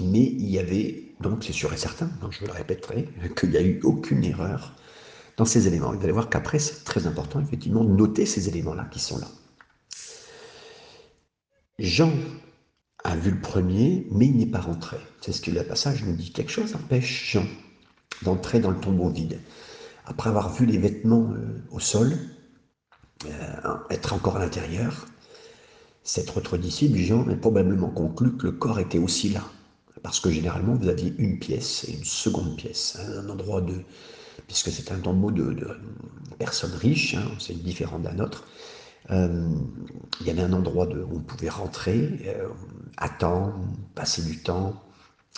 Mais 0.00 0.22
il 0.22 0.48
y 0.48 0.58
avait, 0.58 1.14
donc 1.20 1.44
c'est 1.44 1.52
sûr 1.52 1.72
et 1.72 1.76
certain, 1.76 2.10
donc 2.20 2.32
je 2.32 2.44
le 2.44 2.52
répéterai, 2.52 3.08
qu'il 3.36 3.50
n'y 3.50 3.56
a 3.56 3.62
eu 3.62 3.80
aucune 3.82 4.24
erreur 4.24 4.74
dans 5.36 5.44
ces 5.44 5.66
éléments. 5.66 5.92
Vous 5.92 6.02
allez 6.02 6.12
voir 6.12 6.28
qu'après, 6.28 6.58
c'est 6.58 6.84
très 6.84 7.06
important, 7.06 7.40
effectivement, 7.40 7.84
de 7.84 7.92
noter 7.92 8.26
ces 8.26 8.48
éléments-là 8.48 8.84
qui 8.90 9.00
sont 9.00 9.18
là. 9.18 9.28
Jean 11.78 12.12
a 13.04 13.16
vu 13.16 13.30
le 13.30 13.40
premier, 13.40 14.06
mais 14.10 14.26
il 14.26 14.36
n'est 14.36 14.46
pas 14.46 14.60
rentré. 14.60 14.96
C'est 15.20 15.32
ce 15.32 15.40
que 15.40 15.50
le 15.50 15.62
passage 15.62 16.04
nous 16.04 16.14
dit. 16.16 16.32
Quelque 16.32 16.50
chose 16.50 16.74
empêche 16.74 17.32
Jean 17.32 17.46
d'entrer 18.22 18.60
dans 18.60 18.70
le 18.70 18.80
tombeau 18.80 19.10
vide. 19.10 19.38
Après 20.06 20.30
avoir 20.30 20.52
vu 20.52 20.66
les 20.66 20.78
vêtements 20.78 21.32
au 21.70 21.80
sol, 21.80 22.16
être 23.90 24.12
encore 24.12 24.36
à 24.36 24.40
l'intérieur, 24.40 25.06
cet 26.02 26.36
autre 26.36 26.58
disciple, 26.58 26.98
Jean, 26.98 27.26
a 27.28 27.34
probablement 27.34 27.88
conclu 27.88 28.36
que 28.36 28.46
le 28.46 28.52
corps 28.52 28.78
était 28.78 28.98
aussi 28.98 29.30
là. 29.30 29.42
Parce 30.02 30.20
que 30.20 30.30
généralement, 30.30 30.74
vous 30.74 30.88
aviez 30.88 31.14
une 31.16 31.38
pièce 31.38 31.84
et 31.88 31.92
une 31.92 32.04
seconde 32.04 32.56
pièce, 32.56 32.98
un 33.16 33.28
endroit 33.30 33.62
de. 33.62 33.74
Puisque 34.46 34.70
c'est 34.70 34.92
un 34.92 34.98
tombeau 34.98 35.30
de, 35.30 35.56
personnes 36.38 36.74
riches, 36.74 37.14
hein, 37.14 37.30
c'est 37.38 37.54
différent 37.62 37.98
d'un 37.98 38.18
autre. 38.18 38.46
Euh, 39.10 39.48
il 40.20 40.26
y 40.26 40.30
avait 40.30 40.42
un 40.42 40.52
endroit 40.52 40.86
où 40.86 41.16
on 41.16 41.20
pouvait 41.20 41.48
rentrer, 41.48 42.20
euh, 42.26 42.48
attendre, 42.96 43.58
passer 43.94 44.22
du 44.22 44.38
temps, 44.38 44.82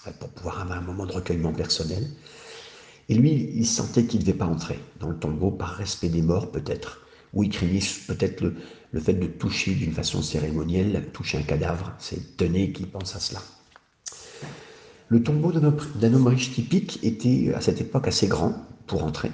euh, 0.06 0.10
pour 0.20 0.28
pouvoir 0.30 0.60
avoir 0.60 0.78
un 0.78 0.82
moment 0.82 1.06
de 1.06 1.12
recueillement 1.12 1.52
personnel. 1.52 2.08
Et 3.08 3.14
lui, 3.14 3.50
il 3.54 3.66
sentait 3.66 4.04
qu'il 4.04 4.20
ne 4.20 4.24
devait 4.24 4.38
pas 4.38 4.46
entrer 4.46 4.78
dans 5.00 5.08
le 5.08 5.18
tombeau 5.18 5.50
par 5.50 5.70
respect 5.70 6.08
des 6.08 6.22
morts, 6.22 6.50
peut-être, 6.50 7.00
ou 7.34 7.42
il 7.42 7.50
craignait 7.50 7.80
peut-être 8.06 8.40
le, 8.40 8.56
le 8.92 9.00
fait 9.00 9.14
de 9.14 9.26
toucher 9.26 9.74
d'une 9.74 9.92
façon 9.92 10.22
cérémonielle, 10.22 11.08
toucher 11.12 11.38
un 11.38 11.42
cadavre, 11.42 11.92
c'est 11.98 12.36
Tenez 12.36 12.72
qui 12.72 12.86
pense 12.86 13.14
à 13.16 13.20
cela. 13.20 13.40
Le 15.08 15.22
tombeau 15.22 15.52
d'un 15.52 16.14
homme 16.14 16.26
riche 16.26 16.52
typique 16.52 16.98
était 17.04 17.52
à 17.54 17.60
cette 17.60 17.80
époque 17.80 18.08
assez 18.08 18.26
grand 18.26 18.54
pour 18.88 19.04
entrer, 19.04 19.30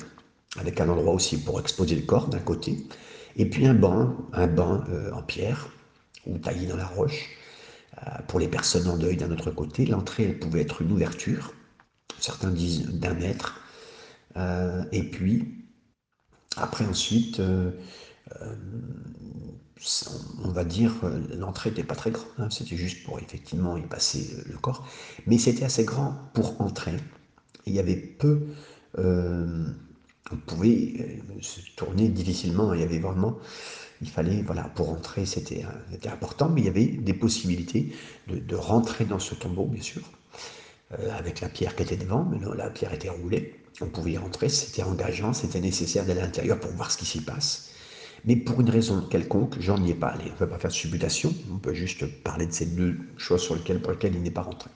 avec 0.59 0.81
un 0.81 0.89
endroit 0.89 1.15
aussi 1.15 1.39
pour 1.39 1.61
exposer 1.61 1.97
le 1.97 2.03
corps 2.03 2.29
d'un 2.29 2.41
côté, 2.41 2.77
et 3.37 3.49
puis 3.49 3.67
un 3.67 3.75
banc, 3.75 4.17
un 4.33 4.47
banc 4.47 4.85
euh, 4.89 5.13
en 5.13 5.23
pierre 5.23 5.69
ou 6.27 6.39
taillé 6.39 6.67
dans 6.67 6.77
la 6.77 6.87
roche. 6.87 7.31
Euh, 7.99 8.11
pour 8.27 8.41
les 8.41 8.49
personnes 8.49 8.89
en 8.89 8.97
deuil 8.97 9.17
d'un 9.17 9.31
autre 9.31 9.51
côté, 9.51 9.87
l'entrée 9.87 10.29
pouvait 10.29 10.63
être 10.63 10.83
une 10.83 10.93
ouverture, 10.93 11.53
certains 12.19 12.51
disent 12.51 12.87
d'un 12.89 13.15
mètre, 13.15 13.61
euh, 14.37 14.85
et 14.93 15.03
puis 15.03 15.67
après 16.57 16.87
ensuite 16.87 17.41
on 20.45 20.49
va 20.51 20.65
dire, 20.65 20.95
l'entrée 21.37 21.71
n'était 21.71 21.83
pas 21.83 21.95
très 21.95 22.13
grande, 22.13 22.27
hein. 22.39 22.49
c'était 22.51 22.77
juste 22.77 23.05
pour 23.05 23.19
effectivement 23.19 23.77
y 23.77 23.83
passer 23.83 24.37
le 24.49 24.57
corps, 24.57 24.87
mais 25.27 25.39
c'était 25.39 25.65
assez 25.65 25.85
grand 25.85 26.15
pour 26.35 26.61
entrer. 26.61 26.93
Il 27.67 27.75
y 27.75 27.79
avait 27.79 27.97
peu, 27.97 28.47
on 30.33 30.37
pouvait 30.37 30.95
euh, 31.01 31.41
se 31.41 31.61
tourner 31.77 32.09
difficilement, 32.09 32.75
il 32.75 32.81
y 32.81 32.85
avait 32.85 32.99
vraiment, 32.99 33.39
il 34.01 34.09
fallait, 34.09 34.43
voilà, 34.43 34.65
pour 34.75 34.91
entrer 34.91 35.27
c'était 35.27 35.65
important, 36.07 36.49
mais 36.49 36.63
il 36.63 36.65
y 36.65 36.71
avait 36.71 36.87
des 36.87 37.15
possibilités 37.15 37.93
de, 38.29 38.57
rentrer 38.57 39.05
dans 39.05 39.19
ce 39.19 39.35
tombeau, 39.35 39.67
bien 39.67 39.83
sûr, 39.83 40.03
euh, 40.99 41.19
avec 41.19 41.41
la 41.41 41.49
pierre 41.49 41.77
qui 41.77 41.83
était 41.83 41.97
devant, 41.97 42.25
mais 42.25 42.39
la 42.57 42.71
pierre 42.71 42.93
était 42.93 43.11
roulée, 43.11 43.63
on 43.81 43.87
pouvait 43.87 44.13
y 44.13 44.19
rentrer, 44.19 44.49
c'était 44.49 44.83
engageant, 44.83 45.33
c'était 45.33 45.61
nécessaire 45.61 46.05
d'aller 46.05 46.21
à 46.21 46.25
l'intérieur 46.25 46.61
pour 46.61 46.71
voir 46.73 46.91
ce 46.91 46.99
qui 46.99 47.07
s'y 47.07 47.21
passe. 47.21 47.71
Mais 48.25 48.37
pour 48.37 48.61
une 48.61 48.71
raison 48.71 49.03
quelconque, 49.03 49.57
j'en 49.59 49.79
n'y 49.79 49.91
ai 49.91 49.95
pas 49.95 50.09
allé. 50.09 50.25
On 50.27 50.33
ne 50.33 50.37
peut 50.37 50.49
pas 50.49 50.59
faire 50.59 50.71
de 50.71 50.77
supputation, 50.77 51.35
on 51.53 51.59
peut 51.59 51.75
juste 51.75 52.07
parler 52.23 52.47
de 52.47 52.53
ces 52.53 52.67
deux 52.67 52.97
choses 53.17 53.43
sur 53.43 53.57
lesquelles, 53.57 53.83
pour 53.83 53.91
lesquelles 53.93 54.15
il 54.15 54.23
n'est 54.23 54.31
pas 54.31 54.43
rentré. 54.43 54.71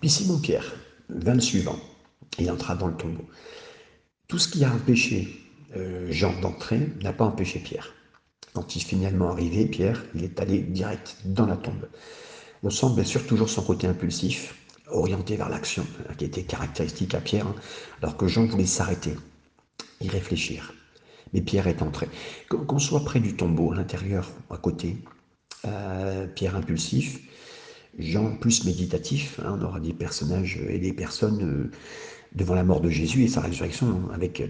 Puis 0.00 0.08
Simon-Pierre 0.08 0.74
vint 1.10 1.34
le 1.34 1.40
suivant, 1.40 1.78
il 2.38 2.50
entra 2.50 2.74
dans 2.74 2.86
le 2.88 2.96
tombeau. 2.96 3.24
Tout 4.28 4.38
ce 4.38 4.48
qui 4.48 4.64
a 4.64 4.72
empêché 4.72 5.40
euh, 5.76 6.06
Jean 6.10 6.38
d'entrer 6.40 6.88
n'a 7.02 7.12
pas 7.12 7.24
empêché 7.24 7.58
Pierre. 7.58 7.92
Quand 8.54 8.74
il 8.74 8.82
est 8.82 8.84
finalement 8.84 9.30
arrivé, 9.30 9.66
Pierre, 9.66 10.02
il 10.14 10.24
est 10.24 10.40
allé 10.40 10.60
direct 10.60 11.16
dans 11.24 11.46
la 11.46 11.56
tombe. 11.56 11.88
On 12.62 12.70
sent 12.70 12.86
bien 12.94 13.04
sûr 13.04 13.26
toujours 13.26 13.50
son 13.50 13.62
côté 13.62 13.86
impulsif, 13.86 14.54
orienté 14.86 15.36
vers 15.36 15.48
l'action, 15.48 15.86
hein, 16.08 16.14
qui 16.16 16.24
était 16.24 16.44
caractéristique 16.44 17.14
à 17.14 17.20
Pierre, 17.20 17.46
hein, 17.46 17.54
alors 18.00 18.16
que 18.16 18.26
Jean 18.26 18.46
voulait 18.46 18.64
s'arrêter, 18.64 19.14
y 20.00 20.08
réfléchir. 20.08 20.72
Mais 21.32 21.42
Pierre 21.42 21.66
est 21.66 21.82
entré. 21.82 22.08
Qu'on 22.48 22.78
soit 22.78 23.04
près 23.04 23.20
du 23.20 23.34
tombeau, 23.34 23.72
à 23.72 23.76
l'intérieur, 23.76 24.30
à 24.50 24.56
côté, 24.56 24.96
euh, 25.66 26.26
Pierre 26.28 26.56
impulsif, 26.56 27.20
Jean 27.98 28.36
plus 28.36 28.64
méditatif, 28.64 29.40
hein, 29.40 29.58
on 29.58 29.64
aura 29.64 29.80
des 29.80 29.92
personnages 29.92 30.58
et 30.68 30.78
des 30.78 30.92
personnes 30.92 31.42
euh, 31.42 31.70
devant 32.34 32.54
la 32.54 32.64
mort 32.64 32.80
de 32.80 32.90
Jésus 32.90 33.24
et 33.24 33.28
sa 33.28 33.40
résurrection 33.40 34.08
avec 34.12 34.40
euh, 34.40 34.48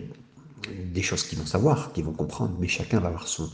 des 0.92 1.02
choses 1.02 1.24
qu'ils 1.24 1.38
vont 1.38 1.46
savoir, 1.46 1.92
qu'ils 1.92 2.04
vont 2.04 2.12
comprendre, 2.12 2.56
mais 2.58 2.68
chacun 2.68 3.00
va 3.00 3.08
avoir 3.08 3.28
son, 3.28 3.50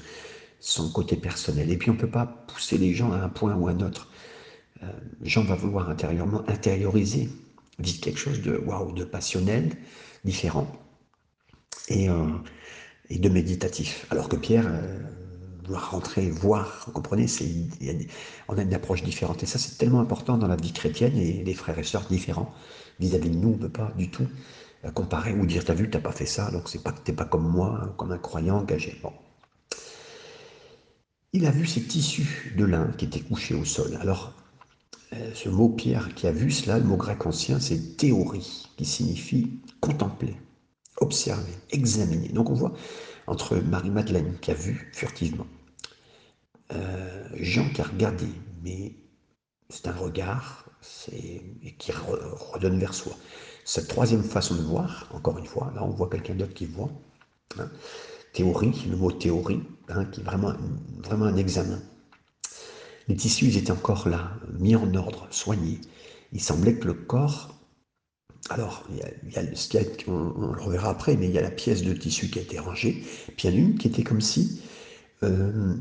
son 0.60 0.90
côté 0.90 1.16
personnel. 1.16 1.70
Et 1.70 1.76
puis 1.76 1.90
on 1.90 1.94
ne 1.94 1.98
peut 1.98 2.10
pas 2.10 2.26
pousser 2.26 2.78
les 2.78 2.94
gens 2.94 3.12
à 3.12 3.18
un 3.18 3.28
point 3.28 3.54
ou 3.54 3.68
à 3.68 3.72
un 3.72 3.80
autre. 3.80 4.08
Jean 5.22 5.44
va 5.44 5.56
vouloir 5.56 5.90
intérieurement 5.90 6.42
intérioriser, 6.48 7.28
vivre 7.78 8.00
quelque 8.00 8.18
chose 8.18 8.40
de 8.40 8.56
waouh, 8.56 8.92
de 8.92 9.04
passionnel, 9.04 9.76
différent. 10.24 10.66
Et 11.88 12.08
et 13.10 13.18
de 13.18 13.28
méditatif. 13.28 14.06
Alors 14.10 14.28
que 14.28 14.36
Pierre 14.36 14.66
euh, 14.66 14.98
doit 15.64 15.78
rentrer, 15.78 16.30
voir, 16.30 16.84
vous 16.86 16.92
comprenez, 16.92 17.26
on 18.48 18.56
a 18.56 18.62
une 18.62 18.74
approche 18.74 19.02
différente. 19.02 19.42
Et 19.42 19.46
ça, 19.46 19.58
c'est 19.58 19.76
tellement 19.76 20.00
important 20.00 20.38
dans 20.38 20.46
la 20.46 20.56
vie 20.56 20.72
chrétienne 20.72 21.16
et 21.18 21.44
les 21.44 21.54
frères 21.54 21.78
et 21.78 21.84
sœurs 21.84 22.06
différents 22.08 22.54
vis-à-vis 23.00 23.30
de 23.30 23.36
nous, 23.36 23.48
on 23.48 23.56
ne 23.56 23.62
peut 23.62 23.68
pas 23.68 23.92
du 23.96 24.10
tout 24.10 24.28
euh, 24.84 24.90
comparer 24.90 25.32
ou 25.32 25.46
dire, 25.46 25.64
t'as 25.64 25.74
vu, 25.74 25.90
t'as 25.90 26.00
pas 26.00 26.12
fait 26.12 26.26
ça, 26.26 26.50
donc 26.50 26.68
c'est 26.68 26.82
pas 26.82 26.92
que 26.92 27.00
t'es 27.00 27.12
pas 27.12 27.24
comme 27.24 27.48
moi, 27.48 27.80
hein, 27.82 27.94
comme 27.96 28.12
un 28.12 28.18
croyant 28.18 28.58
engagé. 28.58 28.96
Bon. 29.02 29.12
Il 31.32 31.46
a 31.46 31.50
vu 31.50 31.66
ces 31.66 31.82
tissus 31.82 32.54
de 32.56 32.64
lin 32.64 32.92
qui 32.98 33.06
étaient 33.06 33.20
couchés 33.20 33.54
au 33.54 33.64
sol. 33.64 33.98
Alors, 34.00 34.32
euh, 35.12 35.30
ce 35.34 35.48
mot 35.48 35.68
Pierre 35.68 36.14
qui 36.14 36.26
a 36.26 36.32
vu 36.32 36.50
cela, 36.50 36.78
le 36.78 36.84
mot 36.84 36.96
grec 36.96 37.26
ancien, 37.26 37.58
c'est 37.58 37.96
théorie, 37.96 38.68
qui 38.76 38.84
signifie 38.84 39.60
contempler 39.80 40.36
observer, 41.00 41.52
examiner. 41.70 42.28
Donc 42.28 42.50
on 42.50 42.54
voit 42.54 42.72
entre 43.26 43.56
Marie-Madeleine 43.56 44.36
qui 44.40 44.50
a 44.50 44.54
vu 44.54 44.90
furtivement, 44.92 45.46
euh, 46.72 47.28
Jean 47.34 47.68
qui 47.70 47.80
a 47.80 47.84
regardé, 47.84 48.26
mais 48.62 48.92
c'est 49.70 49.88
un 49.88 49.92
regard 49.92 50.66
qui 51.78 51.92
redonne 51.92 52.78
vers 52.78 52.94
soi. 52.94 53.12
Cette 53.64 53.88
troisième 53.88 54.22
façon 54.22 54.54
de 54.56 54.62
voir, 54.62 55.08
encore 55.14 55.38
une 55.38 55.46
fois, 55.46 55.72
là 55.74 55.84
on 55.84 55.90
voit 55.90 56.08
quelqu'un 56.08 56.34
d'autre 56.34 56.54
qui 56.54 56.66
voit. 56.66 56.90
Hein. 57.58 57.70
Théorie, 58.32 58.86
le 58.88 58.96
mot 58.96 59.10
théorie, 59.10 59.62
hein, 59.88 60.04
qui 60.06 60.20
est 60.20 60.24
vraiment, 60.24 60.52
vraiment 60.98 61.26
un 61.26 61.36
examen. 61.36 61.80
Les 63.08 63.16
tissus 63.16 63.56
étaient 63.56 63.72
encore 63.72 64.08
là, 64.08 64.32
mis 64.58 64.76
en 64.76 64.94
ordre, 64.94 65.26
soignés. 65.30 65.80
Il 66.32 66.40
semblait 66.40 66.74
que 66.74 66.86
le 66.86 66.94
corps 66.94 67.54
alors, 68.48 68.84
il 68.90 68.96
y 69.32 69.36
a, 69.36 69.42
ce 69.54 70.10
on, 70.10 70.52
le 70.52 70.60
reverra 70.60 70.90
après, 70.90 71.16
mais 71.16 71.26
il 71.26 71.32
y 71.32 71.38
a 71.38 71.42
la 71.42 71.50
pièce 71.50 71.82
de 71.82 71.92
tissu 71.92 72.30
qui 72.30 72.38
a 72.38 72.42
été 72.42 72.58
rangée, 72.58 73.04
puis 73.36 73.46
il 73.46 73.50
y 73.50 73.54
en 73.54 73.56
a 73.56 73.60
une 73.60 73.78
qui 73.78 73.86
était 73.86 74.02
comme 74.02 74.20
si, 74.20 74.62
euh, 75.22 75.74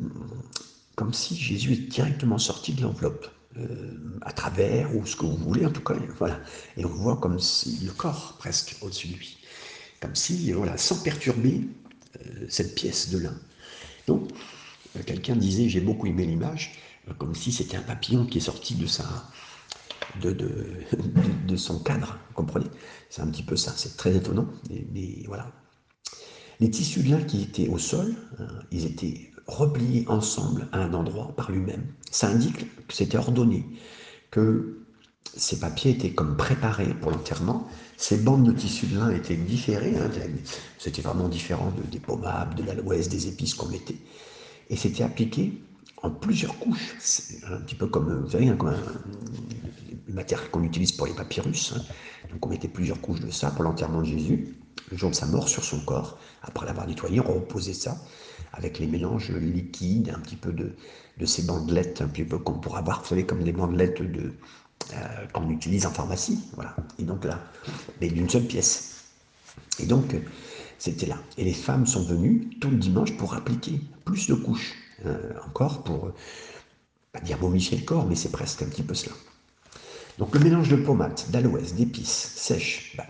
comme 0.96 1.14
si 1.14 1.36
Jésus 1.36 1.74
est 1.74 1.90
directement 1.90 2.38
sorti 2.38 2.74
de 2.74 2.82
l'enveloppe, 2.82 3.28
euh, 3.58 4.20
à 4.22 4.32
travers, 4.32 4.96
ou 4.96 5.06
ce 5.06 5.16
que 5.16 5.26
vous 5.26 5.36
voulez 5.38 5.66
en 5.66 5.72
tout 5.72 5.82
cas, 5.82 5.96
voilà. 6.18 6.40
Et 6.78 6.86
on 6.86 6.90
voit 6.90 7.18
comme 7.18 7.40
si 7.40 7.80
le 7.84 7.92
corps 7.92 8.36
presque 8.38 8.78
au-dessus 8.82 9.08
de 9.08 9.14
lui, 9.16 9.38
comme 10.02 10.16
si, 10.16 10.52
voilà, 10.52 10.78
sans 10.78 11.02
perturber 11.02 11.62
euh, 12.20 12.46
cette 12.48 12.76
pièce 12.76 13.10
de 13.10 13.18
lin. 13.18 13.36
Donc, 14.08 14.30
quelqu'un 15.06 15.36
disait, 15.36 15.70
j'ai 15.70 15.82
beaucoup 15.82 16.08
aimé 16.08 16.26
l'image, 16.26 16.74
comme 17.18 17.34
si 17.34 17.52
c'était 17.52 17.78
un 17.78 17.82
papillon 17.82 18.26
qui 18.26 18.38
est 18.38 18.42
sorti 18.42 18.76
de 18.76 18.86
sa, 18.86 19.06
de, 20.22 20.32
de, 21.48 21.56
son 21.56 21.80
cadre, 21.80 22.18
vous 22.30 22.34
comprenez? 22.36 22.68
C'est 23.10 23.22
un 23.22 23.28
petit 23.28 23.44
peu 23.44 23.56
ça, 23.56 23.74
c'est 23.76 23.98
très 23.98 24.16
étonnant, 24.16 24.48
mais, 24.70 25.24
voilà. 25.28 25.52
Les 26.60 26.70
tissus 26.70 27.04
de 27.04 27.12
lin 27.12 27.24
qui 27.24 27.44
étaient 27.44 27.70
au 27.70 27.78
sol, 27.78 28.16
hein, 28.38 28.48
ils 28.72 28.86
étaient 28.86 29.32
repliés 29.50 30.06
ensemble 30.08 30.68
à 30.72 30.80
un 30.80 30.94
endroit 30.94 31.34
par 31.36 31.52
lui-même. 31.52 31.86
Ça 32.12 32.28
indique 32.28 32.88
que 32.88 32.94
c'était 32.94 33.18
ordonné, 33.18 33.66
que 34.32 34.80
ces 35.36 35.60
papiers 35.60 35.92
étaient 35.92 36.12
comme 36.12 36.38
préparés 36.38 36.94
pour 37.02 37.12
l'enterrement. 37.12 37.68
Ces 37.98 38.18
bandes 38.18 38.46
de 38.46 38.52
tissus 38.52 38.88
de 38.88 38.98
lin 38.98 39.12
étaient 39.12 39.36
différées, 39.36 39.96
hein, 39.98 40.10
c'était 40.78 41.02
vraiment 41.02 41.28
différent 41.28 41.74
des 41.92 42.00
pommades, 42.00 42.56
de 42.56 42.64
l'aloès, 42.64 43.10
des 43.10 43.28
épices 43.28 43.54
qu'on 43.54 43.68
mettait. 43.68 43.98
Et 44.70 44.76
c'était 44.76 45.04
appliqué 45.04 45.62
en 46.02 46.10
plusieurs 46.10 46.58
couches. 46.60 46.96
Un 47.50 47.58
petit 47.58 47.76
peu 47.76 47.88
comme, 47.88 48.24
vous 48.24 48.32
savez, 48.32 48.48
comme 48.58 48.70
un, 48.70 50.14
matériel 50.14 50.50
qu'on 50.50 50.64
utilise 50.64 50.92
pour 50.92 51.08
les 51.08 51.14
papyrus. 51.14 51.74
Hein. 51.76 51.82
Donc 52.32 52.46
on 52.46 52.50
mettait 52.50 52.68
plusieurs 52.68 53.00
couches 53.02 53.20
de 53.20 53.32
ça 53.32 53.52
pour 53.52 53.64
l'enterrement 53.64 54.02
de 54.02 54.06
Jésus, 54.06 54.56
de 54.92 55.14
sa 55.14 55.26
mort 55.26 55.50
sur 55.50 55.64
son 55.64 55.80
corps. 55.80 56.18
Après 56.42 56.66
l'avoir 56.66 56.88
nettoyé, 56.88 57.20
on 57.20 57.34
reposait 57.34 57.74
ça 57.74 57.98
avec 58.54 58.80
les 58.80 58.88
mélanges 58.88 59.32
liquides, 59.32 60.12
un 60.16 60.20
petit 60.20 60.36
peu 60.36 60.52
de, 60.52 60.76
de 61.18 61.26
ces 61.26 61.44
bandelettes, 61.44 62.02
un 62.02 62.08
petit 62.08 62.24
peu 62.24 62.40
qu'on 62.40 62.54
pourra 62.54 62.82
voir, 62.82 63.02
vous 63.02 63.08
savez, 63.08 63.26
comme 63.26 63.40
les 63.40 63.52
bandelettes 63.52 64.02
de, 64.02 64.34
euh, 64.94 65.28
qu'on 65.34 65.50
utilise 65.50 65.86
en 65.86 65.92
pharmacie. 65.92 66.40
Voilà. 66.56 66.76
Et 66.98 67.04
donc 67.04 67.26
là, 67.26 67.40
mais 68.02 68.10
d'une 68.10 68.30
seule 68.30 68.46
pièce. 68.46 69.06
Et 69.80 69.86
donc, 69.86 70.16
c'était 70.78 71.06
là. 71.06 71.18
Et 71.38 71.44
les 71.44 71.54
femmes 71.54 71.86
sont 71.86 72.04
venues 72.04 72.50
tout 72.60 72.70
le 72.70 72.78
dimanche 72.78 73.16
pour 73.18 73.34
appliquer 73.34 73.82
plus 74.06 74.28
de 74.28 74.34
couches. 74.34 74.74
Euh, 75.06 75.34
encore 75.48 75.84
pour, 75.84 76.12
pas 77.12 77.20
dire 77.22 77.40
momifier 77.40 77.78
le 77.78 77.86
corps, 77.86 78.06
mais 78.06 78.16
c'est 78.16 78.32
presque 78.32 78.62
un 78.62 78.68
petit 78.68 78.84
peu 78.84 78.94
cela. 78.94 79.16
Donc 80.18 80.34
le 80.34 80.42
mélange 80.42 80.70
de 80.70 80.76
pommade, 80.76 81.20
d'aloès, 81.30 81.74
d'épices 81.76 82.34
sèches, 82.36 82.94
bah, 82.98 83.06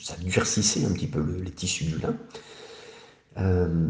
ça 0.00 0.16
durcissait 0.16 0.84
un 0.84 0.92
petit 0.92 1.06
peu 1.06 1.40
les 1.42 1.50
tissus 1.50 1.84
du 1.84 1.98
lin. 1.98 2.16
Euh, 3.38 3.88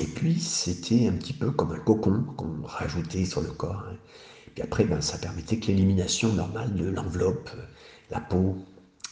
et 0.00 0.06
puis 0.06 0.40
c'était 0.40 1.08
un 1.08 1.12
petit 1.12 1.32
peu 1.32 1.50
comme 1.50 1.72
un 1.72 1.78
cocon 1.78 2.24
qu'on 2.36 2.62
rajoutait 2.62 3.24
sur 3.24 3.40
le 3.40 3.50
corps. 3.50 3.84
Hein. 3.88 3.96
Et 4.46 4.50
puis 4.50 4.62
après, 4.62 4.84
ben, 4.84 5.00
ça 5.00 5.18
permettait 5.18 5.58
que 5.58 5.68
l'élimination 5.68 6.32
normale 6.32 6.74
de 6.74 6.86
l'enveloppe, 6.86 7.50
la 8.10 8.20
peau, 8.20 8.56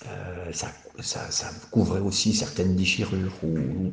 euh, 0.06 0.52
ça, 0.52 0.70
couvrait 1.70 2.00
aussi 2.00 2.34
certaines 2.34 2.74
déchirures 2.74 3.32
ou, 3.44 3.92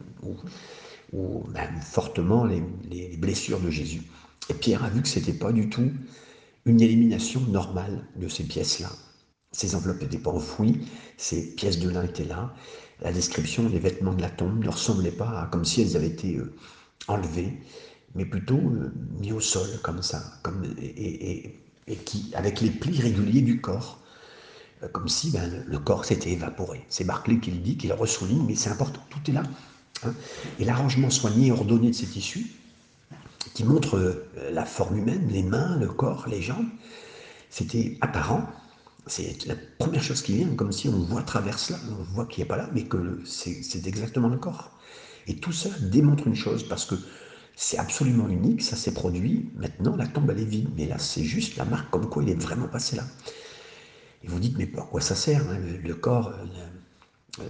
même 1.53 1.81
fortement 1.81 2.45
les, 2.45 2.63
les, 2.89 3.17
blessures 3.17 3.59
de 3.59 3.69
Jésus. 3.69 4.01
Et 4.49 4.53
Pierre 4.53 4.83
a 4.83 4.89
vu 4.89 5.01
que 5.01 5.07
ce 5.07 5.19
n'était 5.19 5.33
pas 5.33 5.51
du 5.51 5.69
tout 5.69 5.91
une 6.65 6.81
élimination 6.81 7.41
normale 7.41 8.05
de 8.15 8.27
ces 8.27 8.43
pièces-là. 8.43 8.89
Ces 9.51 9.75
enveloppes 9.75 10.01
n'étaient 10.01 10.19
pas 10.19 10.31
enfouies, 10.31 10.87
ces 11.17 11.55
pièces 11.55 11.79
de 11.79 11.89
lin 11.89 12.03
étaient 12.03 12.25
là. 12.25 12.53
La 13.01 13.11
description 13.11 13.63
des 13.63 13.79
vêtements 13.79 14.13
de 14.13 14.21
la 14.21 14.29
tombe 14.29 14.63
ne 14.63 14.69
ressemblait 14.69 15.11
pas 15.11 15.47
comme 15.51 15.65
si 15.65 15.81
elles 15.81 15.95
avaient 15.95 16.07
été 16.07 16.35
euh, 16.35 16.53
enlevées, 17.07 17.57
mais 18.13 18.25
plutôt 18.25 18.57
euh, 18.57 18.93
mis 19.19 19.31
au 19.31 19.39
sol 19.39 19.67
comme 19.81 20.03
ça, 20.03 20.21
comme, 20.43 20.63
et, 20.79 21.55
qui, 22.05 22.31
avec 22.35 22.61
les 22.61 22.69
plis 22.69 23.01
réguliers 23.01 23.41
du 23.41 23.59
corps, 23.59 23.99
euh, 24.83 24.87
comme 24.89 25.07
si 25.07 25.31
ben, 25.31 25.63
le, 25.65 25.79
corps 25.79 26.05
s'était 26.05 26.31
évaporé. 26.31 26.85
C'est 26.89 27.05
Barclay 27.05 27.39
qui 27.39 27.51
le 27.51 27.59
dit, 27.59 27.77
qui 27.77 27.87
le 27.87 27.95
ressouligne, 27.95 28.45
mais 28.45 28.55
c'est 28.55 28.69
important, 28.69 29.01
tout 29.09 29.31
est 29.31 29.33
là. 29.33 29.43
Hein. 30.03 30.13
Et 30.59 30.65
l'arrangement 30.65 31.09
soigné 31.09 31.47
et 31.47 31.51
ordonné 31.51 31.87
de 31.87 31.95
ces 31.95 32.05
tissus, 32.05 32.51
qui 33.55 33.63
montre 33.63 34.25
la 34.51 34.63
forme 34.63 34.97
humaine, 34.97 35.27
les 35.29 35.41
mains, 35.41 35.77
le 35.77 35.87
corps, 35.87 36.27
les 36.29 36.41
jambes, 36.41 36.67
c'était 37.49 37.97
apparent, 38.01 38.47
c'est 39.09 39.45
la 39.47 39.55
première 39.77 40.03
chose 40.03 40.21
qui 40.21 40.33
vient, 40.33 40.55
comme 40.55 40.71
si 40.71 40.87
on 40.87 40.99
voit 40.99 41.23
travers 41.23 41.57
cela, 41.57 41.79
on 41.89 42.03
voit 42.13 42.25
qu'il 42.25 42.43
n'est 42.43 42.47
pas 42.47 42.57
là, 42.57 42.69
mais 42.73 42.83
que 42.83 43.19
c'est 43.25 43.85
exactement 43.85 44.29
le 44.29 44.37
corps. 44.37 44.71
Et 45.27 45.35
tout 45.35 45.51
ça 45.51 45.69
démontre 45.81 46.27
une 46.27 46.35
chose, 46.35 46.67
parce 46.67 46.85
que 46.85 46.95
c'est 47.55 47.77
absolument 47.77 48.27
unique, 48.29 48.61
ça 48.61 48.75
s'est 48.75 48.93
produit, 48.93 49.51
maintenant 49.55 49.95
la 49.95 50.07
tombe 50.07 50.29
elle 50.31 50.39
est 50.39 50.45
vide, 50.45 50.69
mais 50.77 50.85
là 50.85 50.97
c'est 50.97 51.23
juste 51.23 51.57
la 51.57 51.65
marque 51.65 51.89
comme 51.91 52.09
quoi 52.09 52.23
il 52.23 52.29
est 52.29 52.41
vraiment 52.41 52.67
passé 52.67 52.95
là. 52.95 53.03
Et 54.23 54.27
vous 54.27 54.39
dites, 54.39 54.57
mais 54.57 54.65
pourquoi 54.65 55.01
ça 55.01 55.15
sert 55.15 55.41
hein, 55.49 55.57
le, 55.83 55.93
corps, 55.95 56.33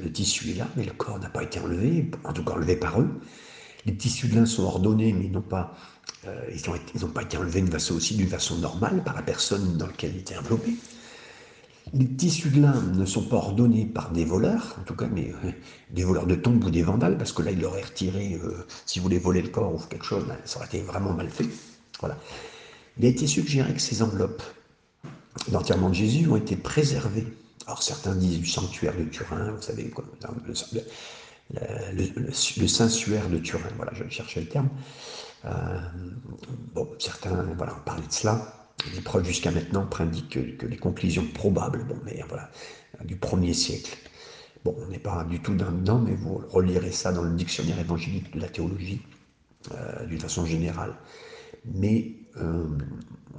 le, 0.01 0.11
tissu 0.11 0.51
est 0.51 0.55
là, 0.55 0.67
mais 0.75 0.83
le 0.83 0.93
corps 0.93 1.19
n'a 1.19 1.29
pas 1.29 1.43
été 1.43 1.59
enlevé, 1.59 2.09
en 2.23 2.33
tout 2.33 2.43
cas 2.43 2.53
enlevé 2.53 2.75
par 2.75 3.01
eux. 3.01 3.09
Les 3.85 3.95
tissus 3.95 4.27
de 4.27 4.35
lin 4.35 4.45
sont 4.45 4.63
ordonnés, 4.63 5.13
mais 5.13 5.29
non 5.29 5.41
pas, 5.41 5.75
euh, 6.25 6.51
ils 6.53 7.01
n'ont 7.01 7.07
pas 7.11 7.23
été 7.23 7.37
enlevés 7.37 7.61
d'une 7.61 7.71
façon 7.71 7.95
aussi 7.95 8.15
d'une 8.15 8.27
façon 8.27 8.57
normale 8.57 9.03
par 9.03 9.15
la 9.15 9.21
personne 9.21 9.77
dans 9.77 9.87
laquelle 9.87 10.11
ils 10.15 10.21
étaient 10.21 10.37
enveloppés. 10.37 10.75
Les 11.93 12.07
tissus 12.07 12.49
de 12.49 12.61
lin 12.61 12.81
ne 12.93 13.05
sont 13.05 13.23
pas 13.23 13.37
ordonnés 13.37 13.85
par 13.85 14.11
des 14.11 14.25
voleurs, 14.25 14.75
en 14.79 14.83
tout 14.83 14.95
cas, 14.95 15.07
mais 15.11 15.31
euh, 15.43 15.51
des 15.91 16.03
voleurs 16.03 16.27
de 16.27 16.35
tombes 16.35 16.63
ou 16.63 16.69
des 16.69 16.83
vandales, 16.83 17.17
parce 17.17 17.31
que 17.31 17.41
là, 17.41 17.51
il 17.51 17.63
aurait 17.65 17.83
retiré, 17.83 18.39
euh, 18.43 18.65
si 18.85 18.99
vous 18.99 19.09
voler 19.19 19.41
le 19.41 19.49
corps 19.49 19.73
ou 19.73 19.79
quelque 19.79 20.05
chose, 20.05 20.25
ben, 20.27 20.37
ça 20.45 20.57
aurait 20.57 20.67
été 20.67 20.81
vraiment 20.81 21.13
mal 21.13 21.29
fait. 21.29 21.47
Voilà. 21.99 22.17
Il 22.97 23.05
a 23.05 23.09
été 23.09 23.27
suggéré 23.27 23.73
que 23.73 23.81
ces 23.81 24.01
enveloppes 24.03 24.43
d'enterrement 25.49 25.89
de 25.89 25.95
Jésus 25.95 26.27
ont 26.27 26.35
été 26.35 26.55
préservées. 26.55 27.27
Alors 27.65 27.81
certains 27.83 28.15
disent 28.15 28.39
du 28.39 28.47
sanctuaire 28.47 28.97
de 28.97 29.03
Turin, 29.05 29.51
vous 29.51 29.61
savez, 29.61 29.91
le, 31.93 32.05
le, 32.15 32.67
Saint-Suaire 32.67 33.29
de 33.29 33.37
Turin, 33.37 33.69
voilà, 33.77 33.93
je 33.93 34.03
cherchais 34.09 34.41
le 34.41 34.47
terme. 34.47 34.69
Euh, 35.45 35.79
bon, 36.73 36.87
certains 36.99 37.43
voilà, 37.57 37.73
parlaient 37.85 38.07
de 38.07 38.11
cela. 38.11 38.58
Les 38.93 39.01
preuves 39.01 39.25
jusqu'à 39.25 39.51
maintenant 39.51 39.85
prédiquent 39.85 40.57
que, 40.57 40.65
les 40.65 40.77
conclusions 40.77 41.25
probables, 41.33 41.85
bon, 41.85 41.97
mais 42.05 42.23
voilà, 42.27 42.49
du 43.03 43.15
premier 43.15 43.53
siècle. 43.53 43.97
Bon, 44.63 44.75
on 44.81 44.87
n'est 44.87 44.99
pas 44.99 45.23
du 45.23 45.39
tout 45.39 45.53
dedans, 45.53 45.99
mais 45.99 46.15
vous 46.15 46.41
relirez 46.49 46.91
ça 46.91 47.11
dans 47.11 47.23
le 47.23 47.31
dictionnaire 47.31 47.79
évangélique 47.79 48.33
de 48.35 48.41
la 48.41 48.49
théologie, 48.49 49.01
euh, 49.71 50.05
d'une 50.05 50.19
façon 50.19 50.45
générale. 50.45 50.95
Mais 51.65 52.13
euh, 52.37 52.65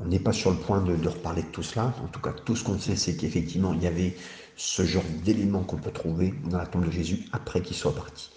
on 0.00 0.06
n'est 0.06 0.18
pas 0.18 0.32
sur 0.32 0.50
le 0.50 0.56
point 0.56 0.80
de, 0.82 1.08
reparler 1.08 1.42
de 1.42 1.48
tout 1.48 1.62
cela. 1.62 1.94
En 2.02 2.08
tout 2.08 2.20
cas, 2.20 2.32
tout 2.32 2.56
ce 2.56 2.64
qu'on 2.64 2.78
sait, 2.78 2.96
c'est 2.96 3.16
qu'effectivement, 3.16 3.74
il 3.74 3.82
y 3.82 3.86
avait 3.86 4.16
ce 4.56 4.84
genre 4.84 5.04
d'éléments 5.24 5.62
qu'on 5.62 5.76
peut 5.76 5.90
trouver 5.90 6.34
dans 6.44 6.58
la 6.58 6.66
tombe 6.66 6.86
de 6.86 6.90
Jésus 6.90 7.24
après 7.32 7.62
qu'il 7.62 7.76
soit 7.76 7.94
parti. 7.94 8.30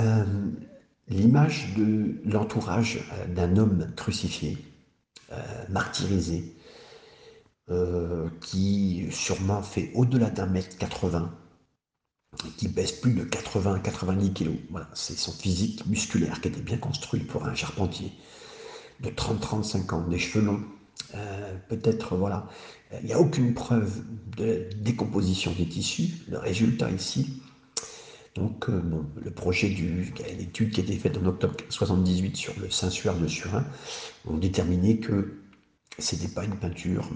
Euh, 0.00 0.24
l'image 1.08 1.74
de 1.76 2.14
l'entourage 2.24 3.04
d'un 3.28 3.56
homme 3.56 3.92
crucifié, 3.96 4.58
martyrisé, 5.68 6.54
euh, 7.70 8.28
qui 8.42 9.06
sûrement 9.10 9.62
fait 9.62 9.90
au-delà 9.94 10.28
d'un 10.28 10.44
mètre 10.44 10.76
80, 10.76 11.32
qui 12.58 12.68
pèse 12.68 12.92
plus 12.92 13.14
de 13.14 13.24
80-90 13.24 14.32
kilos. 14.34 14.56
Voilà, 14.70 14.88
c'est 14.92 15.16
son 15.16 15.32
physique 15.32 15.86
musculaire 15.86 16.42
qui 16.42 16.48
était 16.48 16.60
bien 16.60 16.76
construit 16.76 17.20
pour 17.20 17.46
un 17.46 17.54
charpentier 17.54 18.12
de 19.00 19.08
30-35 19.08 19.94
ans, 19.94 20.06
des 20.08 20.18
cheveux 20.18 20.44
longs, 20.44 20.62
euh, 21.14 21.56
peut-être, 21.68 22.16
voilà, 22.16 22.46
il 23.00 23.06
n'y 23.06 23.14
a 23.14 23.18
aucune 23.18 23.54
preuve 23.54 24.02
de 24.36 24.68
décomposition 24.76 25.52
des 25.52 25.66
tissus. 25.66 26.10
Le 26.28 26.38
résultat 26.38 26.90
ici, 26.90 27.40
donc, 28.34 28.68
bon, 28.68 29.04
le 29.22 29.30
projet 29.30 29.68
du, 29.68 30.12
l'étude 30.36 30.72
qui 30.72 30.80
a 30.80 30.82
été 30.82 30.96
faite 30.96 31.16
en 31.16 31.26
octobre 31.26 31.54
78 31.68 32.36
sur 32.36 32.52
le 32.60 32.68
Saint-Suaire 32.68 33.16
de 33.16 33.28
Surin 33.28 33.64
ont 34.26 34.36
déterminé 34.36 34.98
que 34.98 35.44
c'était 35.98 36.28
pas 36.28 36.44
une 36.44 36.56
peinture 36.56 37.08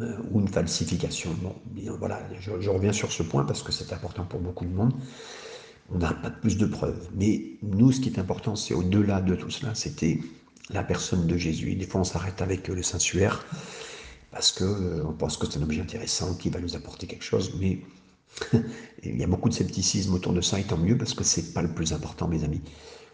euh, 0.00 0.16
ou 0.30 0.40
une 0.40 0.48
falsification. 0.48 1.30
Bon, 1.42 1.54
voilà, 1.98 2.26
je, 2.40 2.70
reviens 2.70 2.92
sur 2.92 3.12
ce 3.12 3.22
point 3.22 3.44
parce 3.44 3.62
que 3.62 3.72
c'est 3.72 3.92
important 3.92 4.24
pour 4.24 4.40
beaucoup 4.40 4.64
de 4.64 4.72
monde. 4.72 4.94
On 5.90 5.98
n'a 5.98 6.14
pas 6.14 6.30
plus 6.30 6.56
de 6.56 6.64
preuves. 6.64 7.08
Mais 7.14 7.42
nous, 7.62 7.92
ce 7.92 8.00
qui 8.00 8.08
est 8.08 8.18
important, 8.18 8.56
c'est 8.56 8.72
au-delà 8.72 9.20
de 9.20 9.34
tout 9.34 9.50
cela, 9.50 9.74
c'était 9.74 10.20
la 10.70 10.82
personne 10.82 11.26
de 11.26 11.36
Jésus. 11.36 11.74
des 11.74 11.86
fois, 11.86 12.00
on 12.00 12.04
s'arrête 12.04 12.40
avec 12.40 12.68
le 12.68 12.82
Saint-Suaire 12.82 13.44
parce 14.30 14.50
qu'on 14.50 14.64
euh, 14.64 15.12
pense 15.18 15.36
que 15.36 15.46
c'est 15.46 15.58
un 15.58 15.62
objet 15.62 15.82
intéressant 15.82 16.34
qui 16.34 16.48
va 16.48 16.58
nous 16.58 16.74
apporter 16.74 17.06
quelque 17.06 17.22
chose, 17.24 17.54
mais 17.60 17.80
il 19.02 19.18
y 19.18 19.24
a 19.24 19.26
beaucoup 19.26 19.48
de 19.48 19.54
scepticisme 19.54 20.14
autour 20.14 20.32
de 20.32 20.40
ça, 20.40 20.58
et 20.58 20.64
tant 20.64 20.78
mieux, 20.78 20.96
parce 20.96 21.14
que 21.14 21.24
c'est 21.24 21.52
pas 21.52 21.62
le 21.62 21.72
plus 21.72 21.92
important, 21.92 22.28
mes 22.28 22.44
amis, 22.44 22.62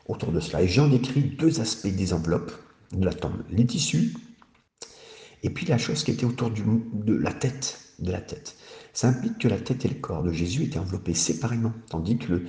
autour 0.06 0.32
de 0.32 0.40
cela. 0.40 0.62
Et 0.62 0.68
Jean 0.68 0.88
décrit 0.88 1.22
deux 1.22 1.60
aspects 1.60 1.88
des 1.88 2.12
enveloppes 2.12 2.52
de 2.92 3.04
la 3.04 3.12
tombe 3.12 3.42
les 3.50 3.66
tissus, 3.66 4.14
et 5.42 5.50
puis 5.50 5.66
la 5.66 5.78
chose 5.78 6.04
qui 6.04 6.10
était 6.10 6.26
autour 6.26 6.50
de 6.50 7.14
la 7.14 7.32
tête. 7.32 7.78
De 7.98 8.12
la 8.12 8.20
tête. 8.20 8.56
Ça 8.92 9.08
implique 9.08 9.38
que 9.38 9.48
la 9.48 9.58
tête 9.58 9.84
et 9.84 9.88
le 9.88 9.94
corps 9.96 10.22
de 10.22 10.32
Jésus 10.32 10.64
étaient 10.64 10.78
enveloppés 10.78 11.14
séparément, 11.14 11.72
tandis 11.90 12.16
que 12.16 12.32
le, 12.32 12.44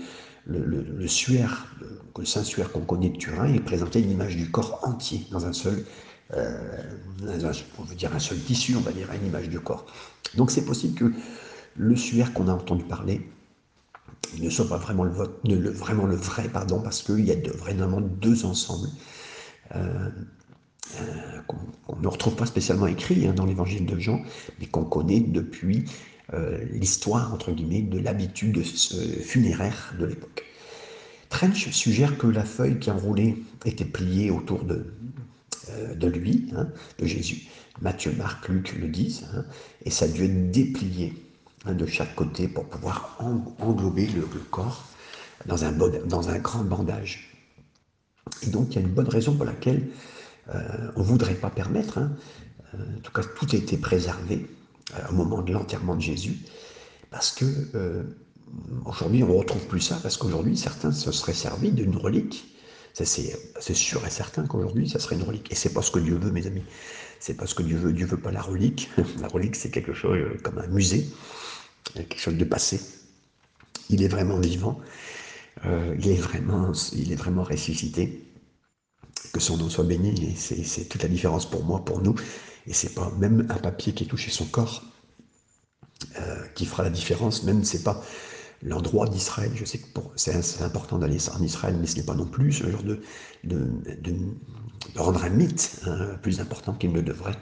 le, 0.45 0.81
le, 0.81 1.07
suaire, 1.07 1.67
qu'on 2.13 2.81
connaît 2.81 3.09
de 3.09 3.17
Turin, 3.17 3.47
il 3.47 3.61
présentait 3.61 3.99
l'image 3.99 4.35
du 4.35 4.49
corps 4.49 4.79
entier 4.83 5.27
dans 5.31 5.45
un 5.45 5.53
seul, 5.53 5.85
euh, 6.33 6.81
on 7.77 7.83
veut 7.83 7.95
dire 7.95 8.15
un 8.15 8.19
seul 8.19 8.39
tissu, 8.39 8.75
on 8.75 8.81
va 8.81 8.91
dire 8.91 9.09
une 9.13 9.27
image 9.27 9.49
du 9.49 9.59
corps. 9.59 9.85
Donc 10.35 10.51
c'est 10.51 10.65
possible 10.65 10.97
que 10.97 11.13
le 11.75 11.95
suaire 11.95 12.33
qu'on 12.33 12.47
a 12.47 12.53
entendu 12.53 12.83
parler 12.83 13.21
ne 14.39 14.49
soit 14.49 14.67
pas 14.67 14.77
vraiment 14.77 15.03
le, 15.03 15.69
vrai, 15.69 16.47
pardon, 16.49 16.81
parce 16.81 17.01
qu'il 17.01 17.25
y 17.25 17.31
a 17.31 17.35
vraiment 17.51 18.01
deux 18.01 18.45
ensembles 18.45 18.89
euh, 19.75 20.09
euh, 20.99 21.41
qu'on 21.47 21.99
ne 21.99 22.07
retrouve 22.07 22.35
pas 22.35 22.45
spécialement 22.45 22.87
écrits 22.87 23.27
hein, 23.27 23.33
dans 23.33 23.45
l'évangile 23.45 23.85
de 23.85 23.99
Jean, 23.99 24.21
mais 24.59 24.67
qu'on 24.67 24.85
connaît 24.85 25.19
depuis 25.19 25.85
euh, 26.33 26.63
l'histoire, 26.71 27.33
entre 27.33 27.51
guillemets, 27.51 27.81
de 27.81 27.99
l'habitude 27.99 28.63
funéraire 28.63 29.93
de 29.99 30.05
l'époque. 30.05 30.45
Trench 31.29 31.69
suggère 31.69 32.17
que 32.17 32.27
la 32.27 32.43
feuille 32.43 32.79
qui 32.79 32.91
enroulait 32.91 33.35
était 33.65 33.85
pliée 33.85 34.31
autour 34.31 34.63
de, 34.63 34.93
de 35.95 36.07
lui, 36.07 36.47
hein, 36.55 36.67
de 36.99 37.05
Jésus. 37.05 37.43
Matthieu, 37.81 38.11
Marc, 38.17 38.49
Luc 38.49 38.77
le 38.77 38.89
disent, 38.89 39.27
hein, 39.33 39.45
et 39.85 39.89
ça 39.89 40.05
a 40.05 40.07
dû 40.09 40.25
être 40.25 40.51
déplié 40.51 41.13
de 41.65 41.85
chaque 41.85 42.15
côté 42.15 42.47
pour 42.47 42.65
pouvoir 42.65 43.17
englober 43.59 44.07
le, 44.07 44.23
corps 44.49 44.83
dans 45.45 45.63
un, 45.63 45.71
dans 45.71 46.29
un 46.29 46.39
grand 46.39 46.63
bandage. 46.63 47.31
Et 48.43 48.47
donc 48.47 48.69
il 48.71 48.75
y 48.75 48.77
a 48.79 48.81
une 48.81 48.93
bonne 48.93 49.07
raison 49.07 49.35
pour 49.35 49.45
laquelle 49.45 49.87
euh, 50.53 50.91
on 50.95 51.01
ne 51.01 51.05
voudrait 51.05 51.35
pas 51.35 51.49
permettre, 51.49 51.99
hein, 51.99 52.11
euh, 52.73 52.97
en 52.97 52.99
tout 53.01 53.11
cas 53.11 53.21
tout 53.21 53.47
a 53.51 53.55
été 53.55 53.77
préservé 53.77 54.47
euh, 54.95 54.99
au 55.09 55.13
moment 55.13 55.41
de 55.41 55.53
l'enterrement 55.53 55.95
de 55.95 56.01
Jésus, 56.01 56.37
parce 57.09 57.31
que 57.31 57.45
aujourd'hui 58.85 59.23
on 59.23 59.27
ne 59.27 59.33
retrouve 59.37 59.65
plus 59.67 59.81
ça, 59.81 59.99
parce 60.01 60.17
qu'aujourd'hui 60.17 60.57
certains 60.57 60.91
se 60.91 61.11
seraient 61.11 61.33
servis 61.33 61.71
d'une 61.71 61.95
relique. 61.95 62.47
C'est 62.93 63.73
sûr 63.73 64.05
et 64.05 64.09
certain 64.09 64.45
qu'aujourd'hui 64.45 64.89
ça 64.89 64.99
serait 64.99 65.15
une 65.15 65.23
relique. 65.23 65.51
Et 65.51 65.55
c'est 65.55 65.73
pas 65.73 65.81
ce 65.81 65.91
que 65.91 65.99
Dieu 65.99 66.15
veut, 66.15 66.31
mes 66.31 66.45
amis. 66.45 66.63
C'est 67.21 67.35
pas 67.35 67.47
ce 67.47 67.55
que 67.55 67.63
Dieu 67.63 67.77
veut. 67.77 67.93
Dieu 67.93 68.05
veut 68.05 68.19
pas 68.19 68.31
la 68.31 68.41
relique. 68.41 68.89
La 69.21 69.29
relique, 69.29 69.55
c'est 69.55 69.71
quelque 69.71 69.93
chose 69.93 70.19
comme 70.43 70.57
un 70.57 70.67
musée 70.67 71.07
quelque 71.93 72.19
chose 72.19 72.35
de 72.35 72.45
passé. 72.45 72.81
Il 73.89 74.03
est 74.03 74.07
vraiment 74.07 74.39
vivant, 74.39 74.79
euh, 75.65 75.95
il, 75.99 76.09
est 76.09 76.15
vraiment, 76.15 77.43
ressuscité. 77.43 78.25
Que 79.33 79.39
son 79.39 79.57
nom 79.57 79.69
soit 79.69 79.83
béni, 79.83 80.35
c'est 80.35 80.89
toute 80.89 81.03
la 81.03 81.09
différence 81.09 81.49
pour 81.49 81.63
moi, 81.63 81.85
pour 81.85 82.01
nous, 82.01 82.15
Et 82.67 82.73
c'est 82.73 82.93
pas 82.93 83.11
même 83.17 83.47
un 83.49 83.57
papier 83.57 83.93
qui 83.93 84.03
est 84.03 84.07
touché 84.07 84.31
son 84.31 84.45
corps 84.45 84.83
euh, 86.19 86.47
qui 86.55 86.65
fera 86.65 86.83
la 86.83 86.89
différence, 86.89 87.43
même 87.43 87.63
c'est 87.63 87.83
pas 87.83 88.03
l'endroit 88.63 89.07
d'Israël. 89.07 89.51
Je 89.55 89.65
sais 89.65 89.79
que 89.79 89.85
c'est 90.15 90.61
important 90.63 90.97
d'aller 90.97 91.17
en 91.29 91.41
Israël, 91.43 91.75
mais 91.79 91.87
ce 91.87 91.97
n'est 91.97 92.03
pas 92.03 92.15
non 92.15 92.25
plus 92.25 92.53
ce 92.53 92.69
genre 92.69 92.83
de, 92.83 92.99
rendre 94.95 95.23
un 95.23 95.29
mythe 95.29 95.81
hein, 95.85 96.17
plus 96.21 96.39
important 96.39 96.73
qu'il 96.73 96.91
ne 96.91 97.01
devrait 97.01 97.37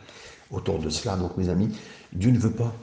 autour 0.52 0.80
de 0.80 0.90
cela. 0.90 1.18
Donc 1.18 1.38
mes 1.38 1.50
amis, 1.50 1.70
Dieu 2.14 2.32
ne 2.32 2.40
veut 2.40 2.54
pas 2.54 2.74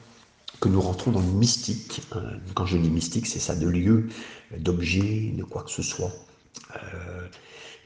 que 0.61 0.69
nous 0.69 0.81
rentrons 0.81 1.11
dans 1.11 1.21
le 1.21 1.33
mystique. 1.33 2.03
Hein. 2.13 2.23
Quand 2.55 2.67
je 2.67 2.79
dis 2.79 2.91
mystique, 2.91 3.27
c'est 3.27 3.39
ça, 3.39 3.55
de 3.55 3.69
lieu, 3.69 4.09
d'objet, 4.59 5.33
de 5.37 5.45
quoi 5.45 5.63
que 5.63 5.71
ce 5.71 5.83
soit, 5.83 6.13
euh, 6.77 7.29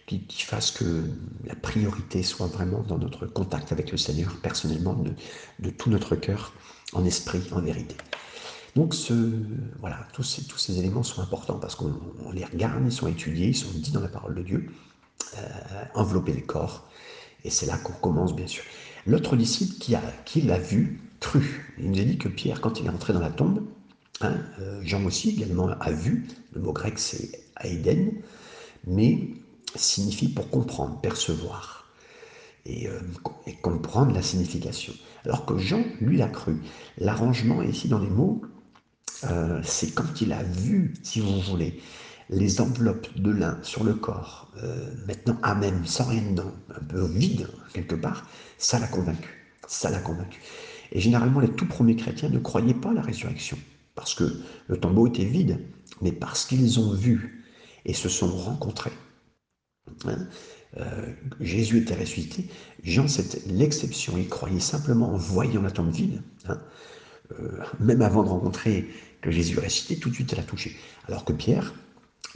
qui, 0.07 0.43
fasse 0.43 0.71
que 0.71 1.05
la 1.45 1.55
priorité 1.55 2.23
soit 2.23 2.47
vraiment 2.47 2.83
dans 2.83 2.99
notre 2.99 3.27
contact 3.27 3.73
avec 3.73 3.93
le 3.93 3.99
Seigneur, 3.99 4.35
personnellement, 4.43 5.05
de, 5.59 5.71
tout 5.71 5.91
notre 5.91 6.17
cœur, 6.17 6.53
en 6.93 7.05
esprit, 7.05 7.43
en 7.53 7.61
vérité. 7.61 7.97
Donc 8.77 8.95
ce, 8.95 9.15
voilà, 9.81 10.07
tous 10.13 10.23
ces, 10.23 10.45
tous 10.45 10.59
ces 10.59 10.79
éléments 10.79 11.03
sont 11.03 11.23
importants 11.23 11.59
parce 11.59 11.75
qu'on 11.75 11.93
les 12.33 12.45
regarde, 12.45 12.83
ils 12.85 12.93
sont 12.93 13.09
étudiés, 13.09 13.49
ils 13.49 13.57
sont 13.57 13.71
dits 13.75 13.91
dans 13.91 14.01
la 14.01 14.09
parole 14.09 14.35
de 14.35 14.43
Dieu, 14.43 14.71
euh, 15.37 15.41
envelopper 15.95 16.33
le 16.33 16.43
corps, 16.43 16.89
et 17.45 17.51
c'est 17.51 17.67
là 17.67 17.77
qu'on 17.79 17.93
commence 17.95 18.35
bien 18.35 18.47
sûr. 18.47 18.65
L'autre 19.07 19.37
disciple 19.37 19.75
qui, 19.79 19.95
a, 19.95 20.03
qui 20.25 20.43
l'a 20.43 20.59
vu, 20.59 21.01
cru. 21.21 21.75
Il 21.79 21.91
nous 21.91 22.01
a 22.01 22.05
dit 22.05 22.19
que 22.19 22.29
Pierre, 22.29 22.61
quand 22.61 22.81
il 22.81 22.87
est 22.87 22.91
entré 22.91 23.13
dans 23.13 23.21
la 23.21 23.31
tombe, 23.31 23.63
hein, 24.21 24.37
euh, 24.61 24.81
Jean 24.83 25.05
aussi 25.05 25.31
également 25.31 25.69
a 25.69 25.91
vu, 25.91 26.27
le 26.53 26.61
mot 26.61 26.73
grec 26.73 26.99
c'est 26.99 27.31
aiden, 27.63 28.13
mais 28.87 29.29
signifie 29.75 30.29
pour 30.29 30.49
comprendre, 30.51 31.01
percevoir 31.01 31.81
et, 32.67 32.89
euh, 32.89 33.01
comprendre 33.63 34.13
la 34.15 34.23
signification. 34.23 34.93
Alors 35.25 35.45
que 35.45 35.59
Jean, 35.59 35.85
lui, 36.01 36.17
l'a 36.17 36.29
cru. 36.29 36.57
L'arrangement 36.99 37.63
ici 37.63 37.89
dans 37.89 37.99
les 37.99 38.09
mots, 38.09 38.43
euh, 39.25 39.61
c'est 39.63 39.93
quand 39.95 40.21
il 40.21 40.33
a 40.33 40.43
vu, 40.43 40.95
si 41.03 41.21
vous 41.21 41.41
voulez, 41.41 41.81
les 42.31 42.61
enveloppes 42.61 43.09
de 43.17 43.31
lin 43.31 43.59
sur 43.63 43.83
le 43.83 43.95
corps, 43.95 44.53
maintenant 45.09 45.37
à 45.43 45.57
même, 45.57 45.85
sans 45.85 46.05
rien 46.05 46.23
dedans, 46.23 46.55
un 46.69 46.85
peu 46.85 47.05
vide 47.07 47.49
quelque 47.73 47.97
part, 47.97 48.25
ça 48.57 48.79
l'a 48.79 48.87
convaincu. 48.87 49.29
Ça 49.67 49.91
l'a 49.91 49.99
convaincu. 49.99 50.41
Et 50.93 51.01
généralement, 51.01 51.41
les 51.41 51.51
tout 51.51 51.67
premiers 51.67 51.97
chrétiens 51.97 52.29
ne 52.29 52.39
croyaient 52.39 52.75
pas 52.75 52.91
à 52.91 52.95
la 52.95 53.03
résurrection, 53.03 53.59
parce 53.97 54.15
que 54.15 54.41
le 54.69 54.77
tombeau 54.79 55.09
était 55.09 55.25
vide, 55.25 55.59
mais 56.03 56.13
parce 56.13 56.47
qu'ils 56.47 56.79
ont 56.79 56.93
vu 56.93 57.45
et 57.85 57.95
se 57.95 58.09
sont 58.09 58.29
rencontrés. 58.29 58.93
Hein? 60.05 60.27
Euh, 60.77 61.13
Jésus 61.41 61.79
était 61.79 61.95
ressuscité. 61.95 62.49
Jean, 62.85 63.09
c'était 63.09 63.41
l'exception. 63.49 64.15
Il 64.17 64.29
croyait 64.29 64.61
simplement 64.61 65.13
en 65.13 65.17
voyant 65.17 65.63
la 65.63 65.71
tombe 65.71 65.91
vide. 65.91 66.23
Hein? 66.47 66.61
Euh, 67.39 67.59
même 67.79 68.03
avant 68.03 68.23
de 68.23 68.29
rencontrer 68.29 68.89
que 69.21 69.31
Jésus 69.31 69.59
est 69.59 70.01
tout 70.01 70.11
de 70.11 70.15
suite, 70.15 70.33
elle 70.33 70.41
a 70.41 70.45
touché. 70.45 70.77
Alors 71.09 71.25
que 71.25 71.33
Pierre, 71.33 71.75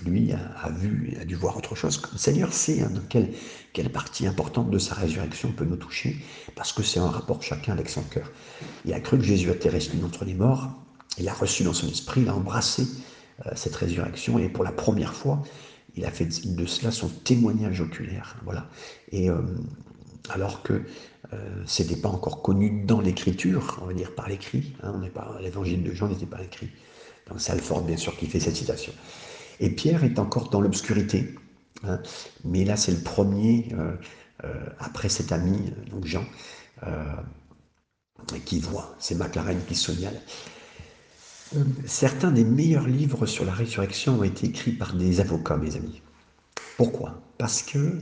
lui 0.02 0.32
a, 0.32 0.70
vu, 0.70 1.16
a 1.20 1.24
dû 1.24 1.34
voir 1.34 1.56
autre 1.56 1.74
chose. 1.74 2.02
Le 2.12 2.18
Seigneur 2.18 2.52
sait 2.52 2.82
hein, 2.82 2.90
quelle, 3.08 3.90
partie 3.90 4.26
importante 4.26 4.70
de 4.70 4.78
sa 4.78 4.94
résurrection 4.94 5.52
peut 5.52 5.64
nous 5.64 5.76
toucher, 5.76 6.16
parce 6.56 6.72
que 6.72 6.82
c'est 6.82 7.00
un 7.00 7.08
rapport 7.08 7.42
chacun 7.42 7.72
avec 7.72 7.88
son 7.88 8.02
cœur. 8.02 8.30
Il 8.84 8.92
a 8.92 9.00
cru 9.00 9.18
que 9.18 9.24
Jésus 9.24 9.50
était 9.50 9.68
ressuscité 9.68 10.02
entre 10.04 10.24
les 10.24 10.34
morts, 10.34 10.70
il 11.18 11.28
a 11.28 11.32
reçu 11.32 11.62
dans 11.62 11.72
son 11.72 11.88
esprit, 11.88 12.22
il 12.22 12.28
a 12.28 12.34
embrassé 12.34 12.86
euh, 13.46 13.50
cette 13.54 13.76
résurrection, 13.76 14.38
et 14.38 14.48
pour 14.48 14.64
la 14.64 14.72
première 14.72 15.14
fois, 15.14 15.42
il 15.96 16.04
a 16.04 16.10
fait 16.10 16.26
de 16.44 16.66
cela 16.66 16.90
son 16.90 17.08
témoignage 17.08 17.80
oculaire. 17.80 18.36
Voilà. 18.44 18.68
Et 19.12 19.30
euh, 19.30 19.42
alors 20.28 20.62
que 20.62 20.82
euh, 21.34 21.62
ce 21.66 21.82
n'était 21.82 21.96
pas 21.96 22.08
encore 22.08 22.42
connu 22.42 22.84
dans 22.84 23.00
l'écriture, 23.00 23.78
on 23.82 23.86
va 23.86 23.94
dire 23.94 24.14
par 24.14 24.28
l'écrit, 24.28 24.74
hein, 24.82 25.00
l'évangile 25.40 25.82
de 25.82 25.92
Jean 25.92 26.08
n'était 26.08 26.26
pas 26.26 26.42
écrit. 26.42 26.70
Donc 27.28 27.40
c'est 27.40 27.52
Alford, 27.52 27.82
bien 27.82 27.96
sûr, 27.96 28.16
qui 28.16 28.26
fait 28.26 28.40
cette 28.40 28.56
citation. 28.56 28.92
Et 29.60 29.70
Pierre 29.70 30.04
est 30.04 30.18
encore 30.18 30.50
dans 30.50 30.60
l'obscurité. 30.60 31.34
Hein. 31.86 32.00
mais 32.44 32.64
là, 32.64 32.76
c'est 32.76 32.92
le 32.92 33.00
premier, 33.00 33.68
euh, 33.72 33.92
euh, 34.44 34.54
après 34.78 35.08
cet 35.08 35.32
ami, 35.32 35.70
donc 35.90 36.06
Jean, 36.06 36.24
qui 38.44 38.58
voit. 38.60 38.94
C'est 38.98 39.16
McLaren 39.16 39.58
qui 39.66 39.74
signale. 39.74 40.18
Certains 41.84 42.30
des 42.30 42.44
meilleurs 42.44 42.86
livres 42.86 43.26
sur 43.26 43.44
la 43.44 43.52
résurrection 43.52 44.20
ont 44.20 44.24
été 44.24 44.46
écrits 44.46 44.72
par 44.72 44.94
des 44.94 45.20
avocats, 45.20 45.56
mes 45.56 45.76
amis. 45.76 46.02
Pourquoi? 46.76 47.20
Parce 47.38 47.62
que 47.62 48.00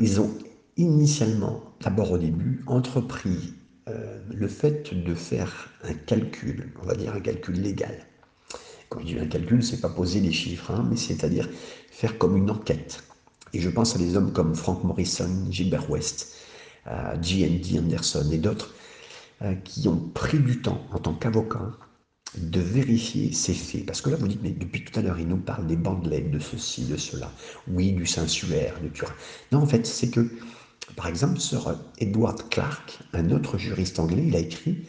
ils 0.00 0.20
ont 0.20 0.30
initialement, 0.76 1.71
d'abord 1.82 2.12
au 2.12 2.18
début, 2.18 2.62
entrepris 2.66 3.54
le 4.30 4.48
fait 4.48 4.94
de 4.94 5.14
faire 5.14 5.68
un 5.82 5.92
calcul, 5.92 6.72
on 6.82 6.86
va 6.86 6.94
dire 6.94 7.14
un 7.14 7.20
calcul 7.20 7.60
légal, 7.60 8.06
quand 8.92 9.00
je 9.00 9.06
dis 9.06 9.18
un 9.18 9.26
calcul, 9.26 9.62
c'est 9.62 9.80
pas 9.80 9.88
poser 9.88 10.20
des 10.20 10.32
chiffres, 10.32 10.70
hein, 10.70 10.86
mais 10.90 10.96
c'est-à-dire 10.96 11.48
faire 11.90 12.18
comme 12.18 12.36
une 12.36 12.50
enquête. 12.50 13.02
Et 13.54 13.60
je 13.60 13.70
pense 13.70 13.96
à 13.96 13.98
des 13.98 14.16
hommes 14.16 14.32
comme 14.32 14.54
Frank 14.54 14.84
Morrison, 14.84 15.30
Gilbert 15.50 15.90
West, 15.90 16.34
euh, 16.88 17.16
G.N.D. 17.22 17.78
Anderson 17.78 18.28
et 18.30 18.36
d'autres 18.36 18.74
euh, 19.40 19.54
qui 19.64 19.88
ont 19.88 19.96
pris 19.96 20.38
du 20.38 20.60
temps 20.60 20.86
en 20.92 20.98
tant 20.98 21.14
qu'avocats 21.14 21.72
de 22.36 22.60
vérifier 22.60 23.32
ces 23.32 23.54
faits. 23.54 23.86
Parce 23.86 24.02
que 24.02 24.10
là, 24.10 24.16
vous 24.16 24.28
dites, 24.28 24.42
mais 24.42 24.50
depuis 24.50 24.84
tout 24.84 24.98
à 24.98 25.02
l'heure, 25.02 25.18
il 25.18 25.28
nous 25.28 25.38
parle 25.38 25.66
des 25.66 25.76
bandelettes, 25.76 26.30
de 26.30 26.38
ceci, 26.38 26.84
de 26.84 26.98
cela. 26.98 27.30
Oui, 27.68 27.92
du 27.92 28.04
sensuaire, 28.04 28.78
de 28.82 28.88
Turin. 28.88 29.14
Non, 29.52 29.60
en 29.60 29.66
fait, 29.66 29.86
c'est 29.86 30.10
que, 30.10 30.30
par 30.96 31.06
exemple, 31.06 31.38
Sir 31.38 31.78
Edward 31.98 32.48
Clark, 32.50 33.00
un 33.12 33.30
autre 33.30 33.58
juriste 33.58 33.98
anglais, 33.98 34.24
il 34.26 34.36
a 34.36 34.40
écrit 34.40 34.86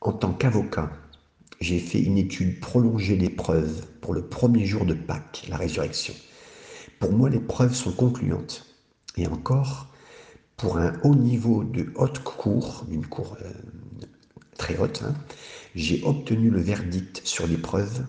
en 0.00 0.12
tant 0.12 0.32
qu'avocat 0.32 0.90
j'ai 1.60 1.78
fait 1.78 2.00
une 2.00 2.16
étude 2.16 2.58
prolongée 2.60 3.16
des 3.16 3.28
preuves 3.28 3.86
pour 4.00 4.14
le 4.14 4.22
premier 4.22 4.64
jour 4.64 4.86
de 4.86 4.94
Pâques, 4.94 5.44
la 5.48 5.58
résurrection. 5.58 6.14
Pour 6.98 7.12
moi, 7.12 7.28
les 7.28 7.38
preuves 7.38 7.74
sont 7.74 7.92
concluantes. 7.92 8.66
Et 9.16 9.26
encore, 9.26 9.88
pour 10.56 10.78
un 10.78 10.94
haut 11.04 11.14
niveau 11.14 11.64
de 11.64 11.92
haute 11.96 12.20
cour, 12.20 12.86
une 12.90 13.06
cour 13.06 13.36
euh, 13.42 13.52
très 14.56 14.78
haute, 14.78 15.02
hein, 15.04 15.14
j'ai 15.74 16.02
obtenu 16.04 16.50
le 16.50 16.60
verdict 16.60 17.20
sur 17.24 17.46
les 17.46 17.58
preuves 17.58 18.06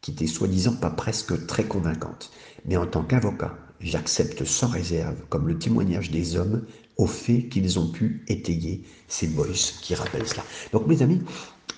qui 0.00 0.12
étaient 0.12 0.26
soi-disant 0.26 0.76
pas 0.76 0.90
presque 0.90 1.46
très 1.46 1.64
convaincantes. 1.64 2.30
Mais 2.64 2.76
en 2.76 2.86
tant 2.86 3.02
qu'avocat, 3.02 3.58
j'accepte 3.80 4.44
sans 4.44 4.68
réserve 4.68 5.16
comme 5.28 5.48
le 5.48 5.58
témoignage 5.58 6.10
des 6.10 6.36
hommes 6.36 6.64
au 6.96 7.06
fait 7.06 7.44
qu'ils 7.48 7.78
ont 7.78 7.90
pu 7.90 8.24
étayer 8.28 8.82
ces 9.06 9.28
boys 9.28 9.46
qui 9.82 9.94
rappellent 9.94 10.26
cela. 10.26 10.42
Donc 10.72 10.86
mes 10.86 11.02
amis, 11.02 11.22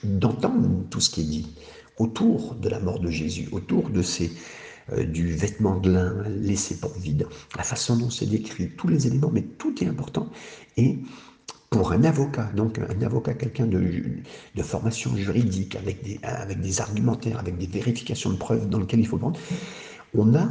d'entendre 0.03 0.69
tout 0.91 1.01
ce 1.01 1.11
qui 1.11 1.21
est 1.21 1.25
dit 1.25 1.55
autour 1.99 2.55
de 2.55 2.69
la 2.69 2.81
mort 2.81 2.99
de 2.99 3.11
Jésus, 3.11 3.49
autour 3.53 3.91
de 3.91 4.01
ces, 4.01 4.33
euh, 4.93 5.05
du 5.05 5.33
vêtement 5.33 5.79
de 5.79 5.91
lin 5.91 6.25
laissé 6.29 6.77
pour 6.79 6.93
vide, 6.95 7.27
la 7.57 7.63
façon 7.63 7.97
dont 7.97 8.09
c'est 8.09 8.27
décrit, 8.27 8.71
tous 8.71 8.89
les 8.89 9.07
éléments, 9.07 9.31
mais 9.31 9.43
tout 9.43 9.75
est 9.85 9.87
important. 9.87 10.31
Et 10.79 10.99
pour 11.69 11.93
un 11.93 12.03
avocat, 12.05 12.51
donc 12.57 12.79
un 12.79 13.03
avocat, 13.03 13.35
quelqu'un 13.35 13.67
de, 13.67 14.03
de, 14.57 14.63
formation 14.63 15.15
juridique, 15.15 15.77
avec 15.77 16.03
des, 16.03 16.19
avec 16.23 16.61
des 16.61 16.81
argumentaires, 16.81 17.39
avec 17.39 17.59
des 17.59 17.67
vérifications 17.67 18.31
de 18.31 18.37
preuves 18.37 18.69
dans 18.69 18.79
lesquelles 18.79 19.01
il 19.01 19.07
faut 19.07 19.19
prendre, 19.19 19.39
on 20.15 20.35
a, 20.35 20.49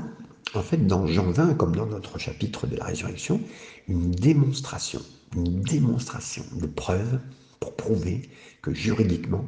en 0.55 0.61
fait, 0.61 0.85
dans 0.87 1.05
Jean 1.07 1.31
20, 1.31 1.55
comme 1.55 1.75
dans 1.75 1.85
notre 1.85 2.17
chapitre 2.17 2.67
de 2.67 2.75
la 2.75 2.85
résurrection, 2.85 3.41
une 3.87 4.11
démonstration, 4.11 5.01
une 5.35 5.61
démonstration 5.61 6.43
de 6.55 6.65
preuves 6.65 7.19
pour 7.59 7.75
prouver 7.75 8.29
que 8.61 8.73
juridiquement, 8.73 9.45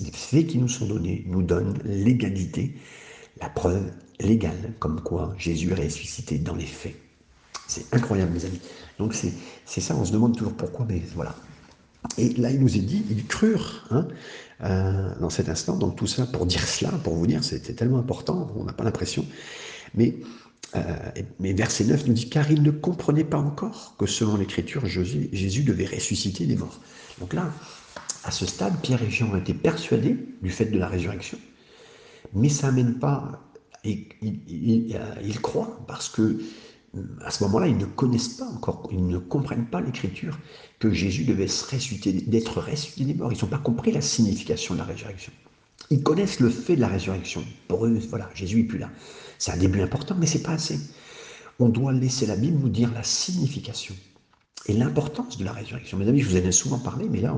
les 0.00 0.10
faits 0.12 0.46
qui 0.46 0.58
nous 0.58 0.68
sont 0.68 0.86
donnés 0.86 1.24
nous 1.26 1.42
donnent 1.42 1.78
l'égalité, 1.84 2.74
la 3.40 3.48
preuve 3.48 3.90
légale, 4.20 4.74
comme 4.78 5.00
quoi 5.00 5.34
Jésus 5.38 5.70
est 5.72 5.84
ressuscité 5.84 6.38
dans 6.38 6.54
les 6.54 6.66
faits. 6.66 6.96
C'est 7.68 7.92
incroyable, 7.92 8.32
mes 8.32 8.44
amis. 8.44 8.60
Donc 8.98 9.14
c'est 9.14 9.80
ça, 9.80 9.94
on 9.96 10.04
se 10.04 10.12
demande 10.12 10.36
toujours 10.36 10.54
pourquoi, 10.54 10.86
mais 10.88 11.02
voilà. 11.14 11.34
Et 12.18 12.30
là, 12.34 12.50
il 12.50 12.60
nous 12.60 12.76
est 12.76 12.80
dit, 12.80 13.04
ils 13.10 13.26
crurent 13.26 13.84
hein, 13.90 14.06
euh, 14.62 15.10
dans 15.20 15.30
cet 15.30 15.48
instant. 15.48 15.76
Donc 15.76 15.96
tout 15.96 16.06
ça 16.06 16.24
pour 16.26 16.46
dire 16.46 16.62
cela, 16.62 16.92
pour 16.92 17.14
vous 17.14 17.26
dire, 17.26 17.42
c'était 17.42 17.74
tellement 17.74 17.98
important, 17.98 18.52
on 18.56 18.64
n'a 18.64 18.72
pas 18.72 18.84
l'impression. 18.84 19.26
Mais, 19.94 20.14
euh, 20.74 20.80
mais 21.40 21.52
verset 21.52 21.84
9 21.84 22.06
nous 22.06 22.12
dit, 22.12 22.28
car 22.28 22.50
ils 22.50 22.62
ne 22.62 22.70
comprenaient 22.70 23.24
pas 23.24 23.38
encore 23.38 23.94
que 23.98 24.06
selon 24.06 24.36
l'Écriture, 24.36 24.86
Jésus, 24.86 25.28
Jésus 25.32 25.62
devait 25.62 25.86
ressusciter 25.86 26.46
des 26.46 26.56
morts. 26.56 26.80
Donc 27.20 27.32
là, 27.32 27.50
à 28.24 28.30
ce 28.30 28.46
stade, 28.46 28.74
Pierre 28.82 29.02
et 29.02 29.10
Jean 29.10 29.30
ont 29.32 29.36
été 29.36 29.54
persuadés 29.54 30.16
du 30.42 30.50
fait 30.50 30.66
de 30.66 30.78
la 30.78 30.88
résurrection, 30.88 31.38
mais 32.34 32.48
ça 32.48 32.68
n'amène 32.68 32.98
pas, 32.98 33.40
ils, 33.84 34.06
ils, 34.20 35.40
croient, 35.40 35.80
parce 35.86 36.08
que 36.08 36.40
à 37.24 37.30
ce 37.30 37.44
moment-là, 37.44 37.68
ils 37.68 37.76
ne 37.76 37.84
connaissent 37.84 38.28
pas 38.34 38.46
encore, 38.46 38.88
ils 38.90 39.06
ne 39.06 39.18
comprennent 39.18 39.66
pas 39.66 39.80
l'écriture 39.80 40.38
que 40.78 40.90
Jésus 40.90 41.24
devait 41.24 41.48
se 41.48 41.64
ressusciter, 41.64 42.12
d'être 42.12 42.60
ressuscité 42.60 43.04
des 43.04 43.14
morts. 43.14 43.32
Ils 43.32 43.42
n'ont 43.42 43.50
pas 43.50 43.58
compris 43.58 43.92
la 43.92 44.00
signification 44.00 44.74
de 44.74 44.80
la 44.80 44.84
résurrection. 44.84 45.32
Ils 45.90 46.02
connaissent 46.02 46.40
le 46.40 46.50
fait 46.50 46.76
de 46.76 46.80
la 46.80 46.88
résurrection. 46.88 47.44
Pour 47.68 47.86
eux, 47.86 47.98
voilà, 48.08 48.28
Jésus 48.34 48.56
n'est 48.56 48.64
plus 48.64 48.78
là. 48.78 48.90
C'est 49.38 49.52
un 49.52 49.56
début 49.56 49.80
important, 49.82 50.14
mais 50.18 50.26
c'est 50.26 50.42
pas 50.42 50.52
assez. 50.52 50.78
On 51.58 51.68
doit 51.68 51.92
laisser 51.92 52.26
la 52.26 52.36
Bible 52.36 52.58
nous 52.58 52.68
dire 52.68 52.92
la 52.92 53.02
signification. 53.02 53.94
et 54.68 54.72
l'importance 54.72 55.38
de 55.38 55.44
la 55.44 55.52
résurrection. 55.52 55.96
Mes 55.96 56.08
amis, 56.08 56.20
je 56.20 56.28
vous 56.28 56.36
en 56.36 56.40
ai 56.40 56.50
souvent 56.50 56.78
parlé, 56.78 57.06
mais 57.08 57.20
là, 57.20 57.36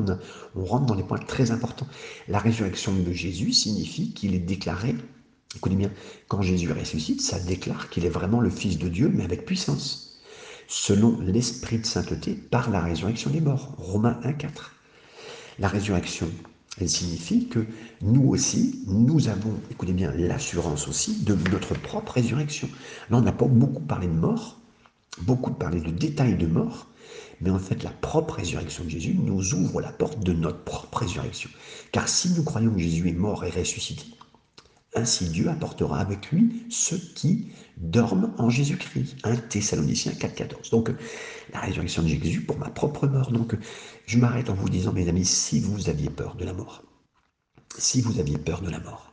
on, 0.55 0.65
rentre 0.65 0.87
dans 0.87 0.95
les 0.95 1.03
points 1.03 1.19
très 1.19 1.51
importants. 1.51 1.87
La 2.27 2.39
résurrection 2.39 2.95
de 2.95 3.13
Jésus 3.13 3.53
signifie 3.53 4.15
qu'il 4.15 4.35
est 4.35 4.39
déclaré, 4.39 4.97
écoutez 5.55 5.77
bien, 5.77 5.91
quand 6.29 6.41
Jésus 6.41 6.73
ressuscite, 6.73 7.21
ça 7.21 7.39
déclare 7.39 7.91
qu'il 7.91 8.07
est 8.07 8.11
vraiment 8.11 8.41
le 8.41 8.49
Fils 8.49 8.79
de 8.79 8.89
Dieu, 8.89 9.11
mais 9.13 9.25
avec 9.25 9.45
puissance, 9.45 10.21
selon 10.69 11.21
l'Esprit 11.21 11.79
de 11.79 11.87
sainteté, 11.87 12.33
par 12.33 12.71
la 12.71 12.81
résurrection 12.81 13.31
des 13.31 13.43
morts. 13.43 13.75
Romains 13.77 14.19
1, 14.25 14.33
4. 14.33 14.73
La 15.59 15.69
résurrection, 15.69 16.31
elle 16.81 16.89
signifie 16.89 17.49
que 17.49 17.67
nous 18.03 18.29
aussi, 18.29 18.85
nous 18.87 19.29
avons, 19.29 19.55
écoutez 19.71 19.93
bien, 19.93 20.13
l'assurance 20.13 20.89
aussi 20.89 21.23
de 21.25 21.37
notre 21.51 21.75
propre 21.75 22.13
résurrection. 22.13 22.69
Là, 23.11 23.19
on 23.19 23.23
n'a 23.23 23.33
pas 23.33 23.47
beaucoup 23.47 23.83
parlé 23.83 24.07
de 24.07 24.13
mort, 24.13 24.59
beaucoup 25.23 25.53
parlé 25.53 25.81
de 25.81 25.91
détails 25.91 26.37
de 26.37 26.47
mort, 26.47 26.87
mais 27.41 27.51
en 27.51 27.59
fait, 27.59 27.83
la 27.83 27.91
propre 27.91 28.35
résurrection 28.35 28.85
de 28.85 28.91
Jésus 28.91 29.15
nous 29.15 29.55
ouvre 29.55 29.81
la 29.81 29.93
porte 29.93 30.23
de 30.23 30.33
notre 30.33 30.65
propre 30.65 30.99
résurrection. 30.99 31.51
Car 31.93 32.09
si 32.09 32.31
nous 32.31 32.43
croyons 32.43 32.73
que 32.73 32.81
Jésus 32.81 33.09
est 33.09 33.13
mort 33.13 33.45
et 33.45 33.51
ressuscité, 33.51 34.05
ainsi 34.99 35.29
Dieu 35.29 35.49
apportera 35.49 35.99
avec 35.99 36.31
lui 36.31 36.67
ceux 36.71 36.99
qui 37.15 37.51
dorment 37.77 38.33
en 38.39 38.51
Jésus-Christ. 38.51 39.17
1 39.25 39.37
Thessaloniciens 39.37 40.13
4,14. 40.13 40.71
Donc, 40.71 40.91
la 41.53 41.61
résurrection 41.61 42.03
de 42.03 42.09
Jésus 42.09 42.43
pour 42.43 42.59
ma 42.59 42.69
propre 42.69 43.07
mort. 43.07 43.33
Donc, 43.33 43.55
je 44.07 44.19
m'arrête 44.19 44.51
en 44.51 44.55
vous 44.55 44.69
disant, 44.69 44.93
mes 44.93 45.09
amis, 45.09 45.25
si 45.25 45.61
vous 45.61 45.89
aviez 45.89 46.11
peur 46.11 46.35
de 46.35 46.45
la 46.45 46.53
mort, 46.53 46.83
si 47.79 48.01
vous 48.01 48.19
aviez 48.19 48.39
peur 48.39 48.61
de 48.61 48.71
la 48.71 48.81
mort, 48.81 49.13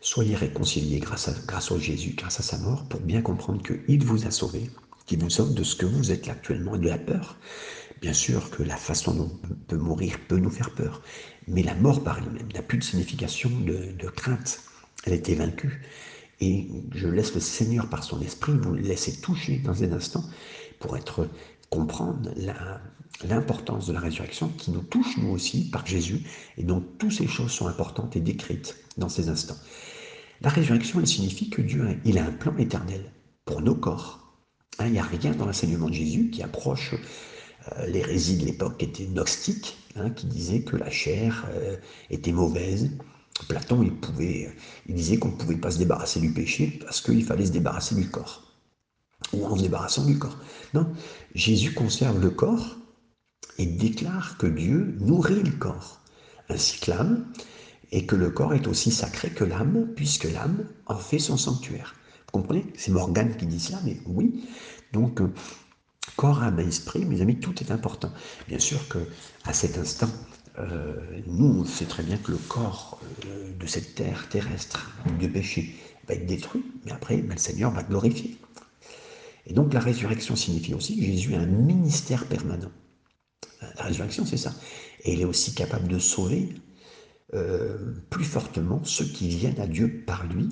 soyez 0.00 0.34
réconciliés 0.34 1.00
grâce 1.00 1.28
à, 1.28 1.56
à 1.56 1.78
Jésus, 1.78 2.14
grâce 2.16 2.40
à 2.40 2.42
sa 2.42 2.58
mort, 2.58 2.84
pour 2.88 3.00
bien 3.00 3.22
comprendre 3.22 3.62
qu'il 3.62 4.04
vous 4.04 4.26
a 4.26 4.30
sauvé, 4.30 4.70
qui 5.06 5.16
vous 5.16 5.30
sauve 5.30 5.54
de 5.54 5.62
ce 5.62 5.76
que 5.76 5.86
vous 5.86 6.12
êtes 6.12 6.28
actuellement 6.28 6.74
et 6.74 6.78
de 6.78 6.88
la 6.88 6.98
peur. 6.98 7.38
Bien 8.00 8.12
sûr 8.12 8.50
que 8.50 8.62
la 8.62 8.76
façon 8.76 9.14
dont 9.14 9.30
on 9.50 9.54
peut 9.66 9.76
mourir 9.76 10.18
peut 10.28 10.38
nous 10.38 10.50
faire 10.50 10.70
peur, 10.70 11.02
mais 11.48 11.62
la 11.62 11.74
mort 11.74 12.04
par 12.04 12.18
elle-même 12.18 12.48
n'a 12.54 12.62
plus 12.62 12.78
de 12.78 12.84
signification 12.84 13.50
de, 13.50 14.08
crainte. 14.10 14.60
Elle 15.08 15.14
a 15.14 15.16
été 15.16 15.34
vaincue. 15.34 15.82
Et 16.40 16.68
je 16.94 17.08
laisse 17.08 17.34
le 17.34 17.40
Seigneur 17.40 17.88
par 17.88 18.04
son 18.04 18.20
esprit 18.20 18.52
vous 18.52 18.74
laisser 18.74 19.20
toucher 19.20 19.58
dans 19.58 19.82
un 19.82 19.92
instant 19.92 20.22
pour 20.78 20.96
être 20.96 21.28
comprendre 21.68 22.30
l'importance 23.24 23.88
de 23.88 23.92
la 23.92 24.00
résurrection 24.00 24.48
qui 24.56 24.70
nous 24.70 24.82
touche 24.82 25.16
nous 25.18 25.30
aussi 25.30 25.68
par 25.70 25.84
Jésus. 25.84 26.20
Et 26.56 26.62
donc 26.62 26.84
toutes 26.98 27.12
ces 27.12 27.26
choses 27.26 27.50
sont 27.50 27.66
importantes 27.66 28.14
et 28.14 28.20
décrites 28.20 28.76
dans 28.96 29.08
ces 29.08 29.28
instants. 29.28 29.58
La 30.40 30.50
résurrection, 30.50 31.00
elle 31.00 31.08
signifie 31.08 31.50
que 31.50 31.62
Dieu 31.62 31.98
il 32.04 32.18
a 32.18 32.24
un 32.24 32.30
plan 32.30 32.56
éternel 32.56 33.10
pour 33.44 33.60
nos 33.60 33.74
corps 33.74 34.28
Hein, 34.78 34.86
il 34.86 34.92
n'y 34.92 34.98
a 34.98 35.02
rien 35.02 35.32
dans 35.32 35.46
l'enseignement 35.46 35.88
de 35.88 35.94
Jésus 35.94 36.30
qui 36.30 36.42
approche 36.42 36.94
euh, 36.94 37.86
l'hérésie 37.86 38.36
de 38.38 38.44
l'époque 38.46 38.78
qui 38.78 38.84
était 38.84 39.06
gnostique, 39.06 39.76
hein, 39.96 40.10
qui 40.10 40.26
disait 40.26 40.62
que 40.62 40.76
la 40.76 40.90
chair 40.90 41.46
euh, 41.50 41.76
était 42.10 42.32
mauvaise. 42.32 42.90
Platon, 43.46 43.82
il, 43.82 44.94
disait 44.94 45.18
qu'on 45.18 45.28
ne 45.28 45.36
pouvait 45.36 45.56
pas 45.56 45.70
se 45.70 45.78
débarrasser 45.78 46.20
du 46.20 46.32
péché 46.32 46.78
parce 46.82 47.00
qu'il 47.00 47.24
fallait 47.24 47.46
se 47.46 47.52
débarrasser 47.52 47.94
du 47.94 48.08
corps. 48.08 48.44
Ou 49.32 49.44
en 49.46 49.56
se 49.56 49.62
débarrassant 49.62 50.04
du 50.04 50.18
corps. 50.18 50.38
Non, 50.74 50.92
Jésus 51.34 51.74
conserve 51.74 52.20
le 52.20 52.30
corps 52.30 52.76
et 53.58 53.66
déclare 53.66 54.38
que 54.38 54.46
Dieu 54.46 54.96
nourrit 55.00 55.42
le 55.42 55.52
corps, 55.52 56.00
ainsi 56.48 56.80
que 56.80 56.90
l'âme, 56.90 57.26
et 57.90 58.06
que 58.06 58.16
le 58.16 58.30
corps 58.30 58.54
est 58.54 58.66
aussi 58.66 58.90
sacré 58.90 59.30
que 59.30 59.44
l'âme, 59.44 59.88
puisque 59.96 60.24
l'âme 60.24 60.68
en 60.86 60.96
fait 60.96 61.18
son 61.18 61.36
sanctuaire. 61.36 61.94
Vous 62.26 62.40
comprenez? 62.40 62.66
C'est 62.76 62.92
Morgane 62.92 63.36
qui 63.36 63.46
dit 63.46 63.60
cela, 63.60 63.80
mais 63.84 63.98
oui. 64.06 64.44
Donc, 64.92 65.20
euh, 65.20 65.32
corps, 66.16 66.42
âme 66.42 66.60
et 66.60 66.64
esprit, 66.64 67.04
mes 67.04 67.20
amis, 67.20 67.40
tout 67.40 67.54
est 67.62 67.70
important. 67.70 68.12
Bien 68.46 68.58
sûr 68.58 68.86
que 68.88 68.98
à 69.44 69.52
cet 69.52 69.78
instant, 69.78 70.10
euh, 70.58 70.94
nous, 71.26 71.60
on 71.60 71.64
sait 71.64 71.86
très 71.86 72.02
bien 72.02 72.16
que 72.16 72.32
le 72.32 72.38
corps 72.38 73.00
euh, 73.26 73.52
de 73.52 73.66
cette 73.66 73.94
terre 73.94 74.28
terrestre 74.28 74.90
de 75.20 75.26
péché 75.26 75.74
va 76.06 76.14
être 76.14 76.26
détruit, 76.26 76.64
mais 76.84 76.92
après, 76.92 77.18
ben, 77.18 77.34
le 77.34 77.38
Seigneur 77.38 77.70
va 77.70 77.82
glorifier. 77.82 78.36
Et 79.46 79.52
donc 79.52 79.72
la 79.72 79.80
résurrection 79.80 80.36
signifie 80.36 80.74
aussi 80.74 80.96
que 80.96 81.04
Jésus 81.04 81.34
a 81.34 81.38
un 81.38 81.46
ministère 81.46 82.26
permanent. 82.26 82.70
La 83.76 83.84
résurrection, 83.84 84.26
c'est 84.26 84.36
ça. 84.36 84.54
Et 85.04 85.14
il 85.14 85.20
est 85.20 85.24
aussi 85.24 85.54
capable 85.54 85.88
de 85.88 85.98
sauver 85.98 86.54
plus 88.08 88.24
fortement 88.24 88.82
ceux 88.84 89.04
qui 89.04 89.28
viennent 89.28 89.60
à 89.60 89.66
Dieu 89.66 90.02
par 90.06 90.26
lui 90.26 90.48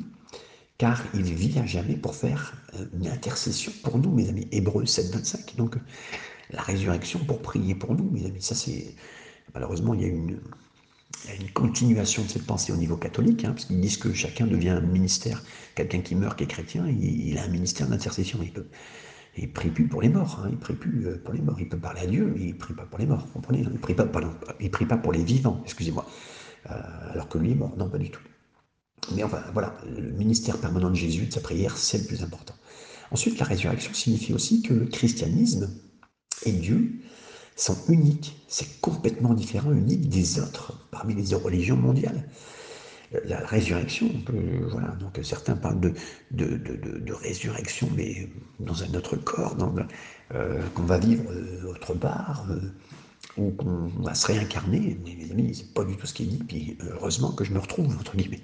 car 0.78 1.02
il 1.14 1.22
vit 1.22 1.58
à 1.58 1.66
jamais 1.66 1.96
pour 1.96 2.14
faire 2.14 2.54
euh, 2.74 2.84
une 2.94 3.08
intercession 3.08 3.72
pour 3.82 3.98
nous, 3.98 4.10
mes 4.10 4.28
amis. 4.28 4.46
Hébreu 4.52 4.84
7, 4.84 5.14
25. 5.14 5.56
Donc, 5.56 5.76
la 6.50 6.62
résurrection 6.62 7.18
pour 7.20 7.40
prier 7.40 7.74
pour 7.74 7.94
nous, 7.94 8.10
mes 8.10 8.26
amis. 8.26 8.42
Ça, 8.42 8.54
c'est. 8.54 8.94
Malheureusement, 9.54 9.94
il 9.94 10.02
y 10.02 10.04
a 10.04 10.09
une, 10.09 10.40
continuation 11.54 12.22
de 12.22 12.28
cette 12.28 12.46
pensée 12.46 12.72
au 12.72 12.76
niveau 12.76 12.96
catholique, 12.96 13.44
hein, 13.44 13.52
parce 13.52 13.64
qu'ils 13.64 13.80
disent 13.80 13.96
que 13.96 14.12
chacun 14.12 14.46
devient 14.46 14.70
un 14.70 14.80
ministère. 14.80 15.42
Quelqu'un 15.74 16.00
qui 16.00 16.14
meurt, 16.14 16.37
qui 16.37 16.44
est 16.44 16.48
chrétien, 16.48 16.87
il, 16.88 17.37
a 17.38 17.44
un 17.44 17.48
ministère 17.48 17.88
d'intercession. 17.88 18.38
Il 18.42 18.52
peut. 18.52 18.66
Prie 19.52 19.70
plus 19.70 19.87
pour 19.87 20.00
les 20.00 20.09
morts, 20.09 20.40
hein, 20.42 20.48
il 20.50 20.56
prie 20.56 20.74
plus 20.74 21.06
euh, 21.06 21.20
pour 21.22 21.35
les 21.35 21.42
morts. 21.42 21.61
Il 21.61 21.68
peut 21.68 21.76
parler 21.76 22.00
à 22.00 22.06
Dieu, 22.06 22.32
mais 22.35 22.46
il 22.46 22.56
prie 22.56 22.72
pas 22.72 22.85
pour 22.85 22.98
les 22.98 23.04
morts. 23.04 23.30
Comprenez 23.32 23.61
Il 23.70 23.78
prie 23.78 23.94
pas, 23.94 24.09
il 24.61 24.70
prie 24.70 24.87
pas 24.87 24.96
pour 24.96 25.12
les 25.12 25.22
vivants, 25.22 25.61
excusez-moi. 25.64 26.06
Euh, 26.70 27.12
alors 27.12 27.28
que 27.28 27.37
lui 27.37 27.50
est 27.52 27.54
mort, 27.54 27.76
non, 27.76 27.90
pas 27.90 27.98
du 27.98 28.11
tout. 28.11 28.22
Mais 29.14 29.22
enfin, 29.22 29.42
voilà, 29.52 29.76
le 29.87 30.11
ministère 30.12 30.59
permanent 30.59 30.90
de 30.90 30.94
Jésus, 30.94 31.26
de 31.26 31.32
sa 31.32 31.40
prière, 31.40 31.76
c'est 31.76 31.98
le 31.98 32.04
plus 32.04 32.22
important. 32.22 32.54
Ensuite, 33.11 33.38
la 33.38 33.44
résurrection 33.44 33.92
signifie 33.94 34.32
aussi 34.32 34.62
que 34.62 34.74
le 34.74 34.87
christianisme 34.87 35.70
et 36.44 36.52
Dieu 36.52 37.00
sont 37.56 37.76
uniques. 37.88 38.36
C'est 38.48 38.80
complètement 38.80 39.34
différent, 39.34 39.72
unique 39.72 40.08
des 40.08 40.38
autres, 40.38 40.86
parmi 40.90 41.14
les 41.14 41.34
religions 41.34 41.76
mondiales. 41.76 42.28
La 43.24 43.38
résurrection, 43.38 44.10
voilà, 44.70 44.88
donc 45.00 45.18
certains 45.22 45.56
parlent 45.56 45.80
de, 45.80 45.94
de, 46.32 47.12
résurrection, 47.12 47.88
mais 47.96 48.28
dans 48.60 48.82
un 48.82 48.94
autre 48.94 49.16
corps, 49.16 49.56
euh, 50.34 50.62
qu'on 50.74 50.82
va 50.82 50.98
vivre 50.98 51.24
euh, 51.30 51.70
autre 51.70 51.94
part, 51.94 52.46
euh, 52.50 52.60
ou 53.36 53.50
qu'on 53.52 53.86
va 54.02 54.14
se 54.14 54.26
réincarner. 54.26 54.98
Mais 55.04 55.14
mes 55.14 55.30
amis, 55.30 55.54
c'est 55.54 55.72
pas 55.72 55.84
du 55.84 55.96
tout 55.96 56.06
ce 56.06 56.14
qui 56.14 56.24
est 56.24 56.26
dit, 56.26 56.42
puis 56.46 56.78
heureusement 56.90 57.30
que 57.30 57.44
je 57.44 57.52
me 57.52 57.58
retrouve, 57.60 57.96
entre 57.96 58.16
guillemets 58.16 58.42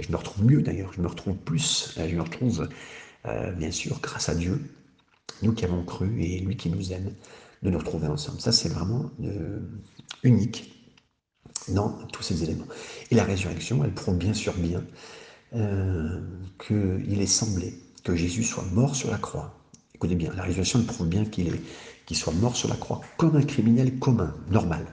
je 0.00 0.10
me 0.10 0.16
retrouve 0.16 0.44
mieux 0.44 0.62
d'ailleurs, 0.62 0.92
je 0.92 1.00
me 1.00 1.08
retrouve 1.08 1.36
plus, 1.36 1.94
je 1.96 2.14
me 2.14 2.22
retrouve 2.22 2.68
euh, 3.26 3.52
bien 3.52 3.70
sûr 3.70 3.98
grâce 4.00 4.28
à 4.28 4.34
Dieu, 4.34 4.60
nous 5.42 5.52
qui 5.52 5.64
avons 5.64 5.82
cru 5.82 6.22
et 6.22 6.38
lui 6.40 6.56
qui 6.56 6.70
nous 6.70 6.92
aime, 6.92 7.12
de 7.62 7.70
nous 7.70 7.78
retrouver 7.78 8.08
ensemble. 8.08 8.40
Ça 8.40 8.52
c'est 8.52 8.68
vraiment 8.68 9.10
euh, 9.22 9.60
unique 10.22 10.74
dans 11.68 11.90
tous 12.08 12.22
ces 12.22 12.42
éléments. 12.44 12.66
Et 13.10 13.14
la 13.14 13.24
résurrection, 13.24 13.84
elle 13.84 13.92
prouve 13.92 14.16
bien 14.16 14.34
sûr 14.34 14.54
bien 14.54 14.82
euh, 15.54 16.20
qu'il 16.66 17.20
est 17.20 17.26
semblé 17.26 17.74
que 18.04 18.14
Jésus 18.14 18.42
soit 18.42 18.64
mort 18.72 18.96
sur 18.96 19.10
la 19.10 19.18
croix. 19.18 19.54
Écoutez 19.94 20.14
bien, 20.14 20.32
la 20.34 20.42
résurrection 20.42 20.78
elle 20.78 20.86
prouve 20.86 21.08
bien 21.08 21.24
qu'il 21.24 21.48
est 21.48 21.60
qu'il 22.08 22.16
soit 22.16 22.32
mort 22.32 22.56
sur 22.56 22.70
la 22.70 22.74
croix 22.76 23.02
comme 23.18 23.36
un 23.36 23.42
criminel 23.42 23.98
commun, 23.98 24.34
normal. 24.50 24.86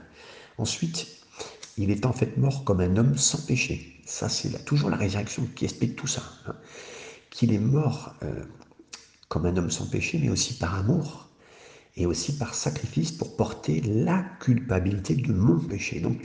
Ensuite, 0.58 1.06
il 1.78 1.90
est 1.90 2.04
en 2.04 2.12
fait 2.12 2.36
mort 2.36 2.62
comme 2.64 2.80
un 2.80 2.94
homme 2.98 3.16
sans 3.16 3.40
péché. 3.46 4.02
Ça, 4.04 4.28
c'est 4.28 4.64
toujours 4.66 4.90
la 4.90 4.98
résurrection 4.98 5.48
qui 5.56 5.64
explique 5.64 5.96
tout 5.96 6.06
ça. 6.06 6.22
Hein. 6.46 6.54
Qu'il 7.30 7.54
est 7.54 7.58
mort 7.58 8.14
euh, 8.22 8.44
comme 9.28 9.46
un 9.46 9.56
homme 9.56 9.70
sans 9.70 9.86
péché, 9.86 10.18
mais 10.22 10.28
aussi 10.28 10.58
par 10.58 10.74
amour 10.74 11.25
et 11.96 12.06
aussi 12.06 12.36
par 12.36 12.54
sacrifice 12.54 13.12
pour 13.12 13.36
porter 13.36 13.80
la 13.80 14.22
culpabilité 14.40 15.14
de 15.14 15.32
mon 15.32 15.58
péché. 15.58 16.00
Donc, 16.00 16.18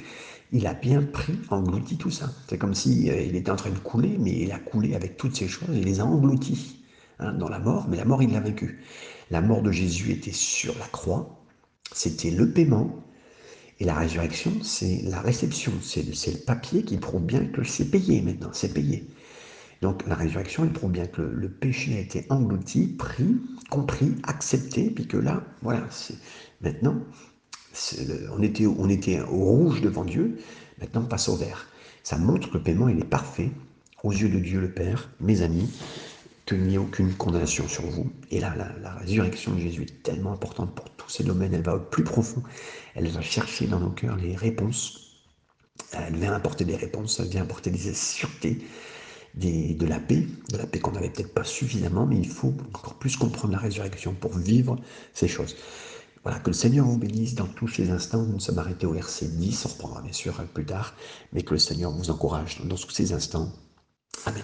il 0.51 0.67
a 0.67 0.73
bien 0.73 1.01
pris, 1.01 1.39
englouti 1.49 1.97
tout 1.97 2.11
ça. 2.11 2.29
C'est 2.49 2.57
comme 2.57 2.73
si, 2.73 3.09
euh, 3.09 3.21
il 3.21 3.35
était 3.35 3.51
en 3.51 3.55
train 3.55 3.69
de 3.69 3.79
couler, 3.79 4.17
mais 4.19 4.31
il 4.31 4.51
a 4.51 4.59
coulé 4.59 4.95
avec 4.95 5.17
toutes 5.17 5.35
ces 5.35 5.47
choses, 5.47 5.69
il 5.73 5.85
les 5.85 6.01
a 6.01 6.05
engloutis 6.05 6.83
hein, 7.19 7.33
dans 7.33 7.47
la 7.47 7.59
mort, 7.59 7.87
mais 7.89 7.97
la 7.97 8.05
mort, 8.05 8.21
il 8.21 8.31
l'a 8.31 8.41
vaincu. 8.41 8.83
La 9.29 9.41
mort 9.41 9.61
de 9.61 9.71
Jésus 9.71 10.11
était 10.11 10.33
sur 10.33 10.77
la 10.77 10.87
croix, 10.87 11.41
c'était 11.93 12.31
le 12.31 12.51
paiement, 12.51 13.01
et 13.79 13.85
la 13.85 13.95
résurrection, 13.95 14.51
c'est 14.61 15.01
la 15.03 15.21
réception, 15.21 15.71
c'est 15.81 16.03
le 16.05 16.45
papier 16.45 16.83
qui 16.83 16.97
prouve 16.97 17.23
bien 17.23 17.45
que 17.45 17.63
c'est 17.63 17.89
payé 17.89 18.21
maintenant, 18.21 18.51
c'est 18.53 18.73
payé. 18.73 19.07
Donc 19.81 20.05
la 20.07 20.15
résurrection, 20.15 20.63
elle 20.63 20.73
prouve 20.73 20.91
bien 20.91 21.07
que 21.07 21.21
le, 21.21 21.49
péché 21.49 21.97
a 21.97 21.99
été 21.99 22.25
englouti, 22.29 22.87
pris, 22.87 23.37
compris, 23.69 24.15
accepté, 24.23 24.91
puis 24.91 25.07
que 25.07 25.17
là, 25.17 25.43
voilà, 25.63 25.87
maintenant, 26.61 27.01
on, 28.31 28.41
était, 28.43 28.67
au 29.21 29.43
rouge 29.43 29.81
devant 29.81 30.05
Dieu, 30.05 30.37
maintenant 30.79 31.01
on 31.01 31.07
passe 31.07 31.29
au 31.29 31.35
vert. 31.35 31.67
Ça 32.03 32.17
montre 32.17 32.49
que 32.49 32.57
le 32.57 32.63
paiement, 32.63 32.89
il 32.89 32.99
est 32.99 33.05
parfait 33.05 33.49
aux 34.03 34.11
yeux 34.11 34.29
de 34.29 34.39
Dieu 34.39 34.59
le 34.59 34.71
Père, 34.71 35.09
mes 35.19 35.41
amis, 35.41 35.69
qu'il 36.45 36.61
n'y 36.61 36.75
ait 36.75 36.79
aucune 36.79 37.13
condamnation 37.13 37.67
sur 37.67 37.83
vous. 37.83 38.11
Et 38.29 38.39
là, 38.39 38.53
la, 38.81 38.93
résurrection 38.95 39.53
de 39.53 39.61
Jésus 39.61 39.83
est 39.83 40.03
tellement 40.03 40.33
importante 40.33 40.75
pour 40.75 40.89
tous 40.91 41.09
ces 41.09 41.23
domaines, 41.23 41.53
elle 41.55 41.63
va 41.63 41.75
au 41.75 41.79
plus 41.79 42.03
profond, 42.03 42.43
elle 42.93 43.07
va 43.07 43.21
chercher 43.21 43.65
dans 43.65 43.79
nos 43.79 43.89
cœurs 43.89 44.17
les 44.17 44.35
réponses, 44.35 45.23
elle 45.93 46.15
vient 46.15 46.33
apporter 46.33 46.65
des 46.65 46.75
réponses, 46.75 47.19
elle 47.19 47.29
vient 47.29 47.41
apporter 47.41 47.71
des 47.71 47.93
sûretés, 47.93 48.59
de 49.35 49.85
la 49.85 49.99
paix, 49.99 50.27
de 50.49 50.57
la 50.57 50.65
paix 50.65 50.79
qu'on 50.79 50.91
n'avait 50.91 51.09
peut-être 51.09 51.33
pas 51.33 51.43
suffisamment, 51.43 52.05
mais 52.05 52.17
il 52.17 52.27
faut 52.27 52.53
encore 52.73 52.95
plus 52.95 53.15
comprendre 53.15 53.53
la 53.53 53.59
résurrection 53.59 54.13
pour 54.13 54.37
vivre 54.37 54.77
ces 55.13 55.27
choses. 55.27 55.55
Voilà, 56.23 56.39
que 56.39 56.51
le 56.51 56.53
Seigneur 56.53 56.85
vous 56.85 56.97
bénisse 56.97 57.33
dans 57.33 57.47
tous 57.47 57.67
ces 57.67 57.89
instants. 57.89 58.23
Nous 58.23 58.39
sommes 58.39 58.59
arrêtés 58.59 58.85
au 58.85 58.93
verset 58.93 59.27
10, 59.27 59.65
on 59.65 59.69
reprendra 59.69 60.01
bien 60.01 60.13
sûr 60.13 60.33
plus 60.53 60.65
tard, 60.65 60.93
mais 61.33 61.41
que 61.41 61.53
le 61.53 61.59
Seigneur 61.59 61.91
vous 61.91 62.11
encourage 62.11 62.61
dans 62.63 62.75
tous 62.75 62.91
ces 62.91 63.13
instants. 63.13 63.51
Amen. 64.25 64.43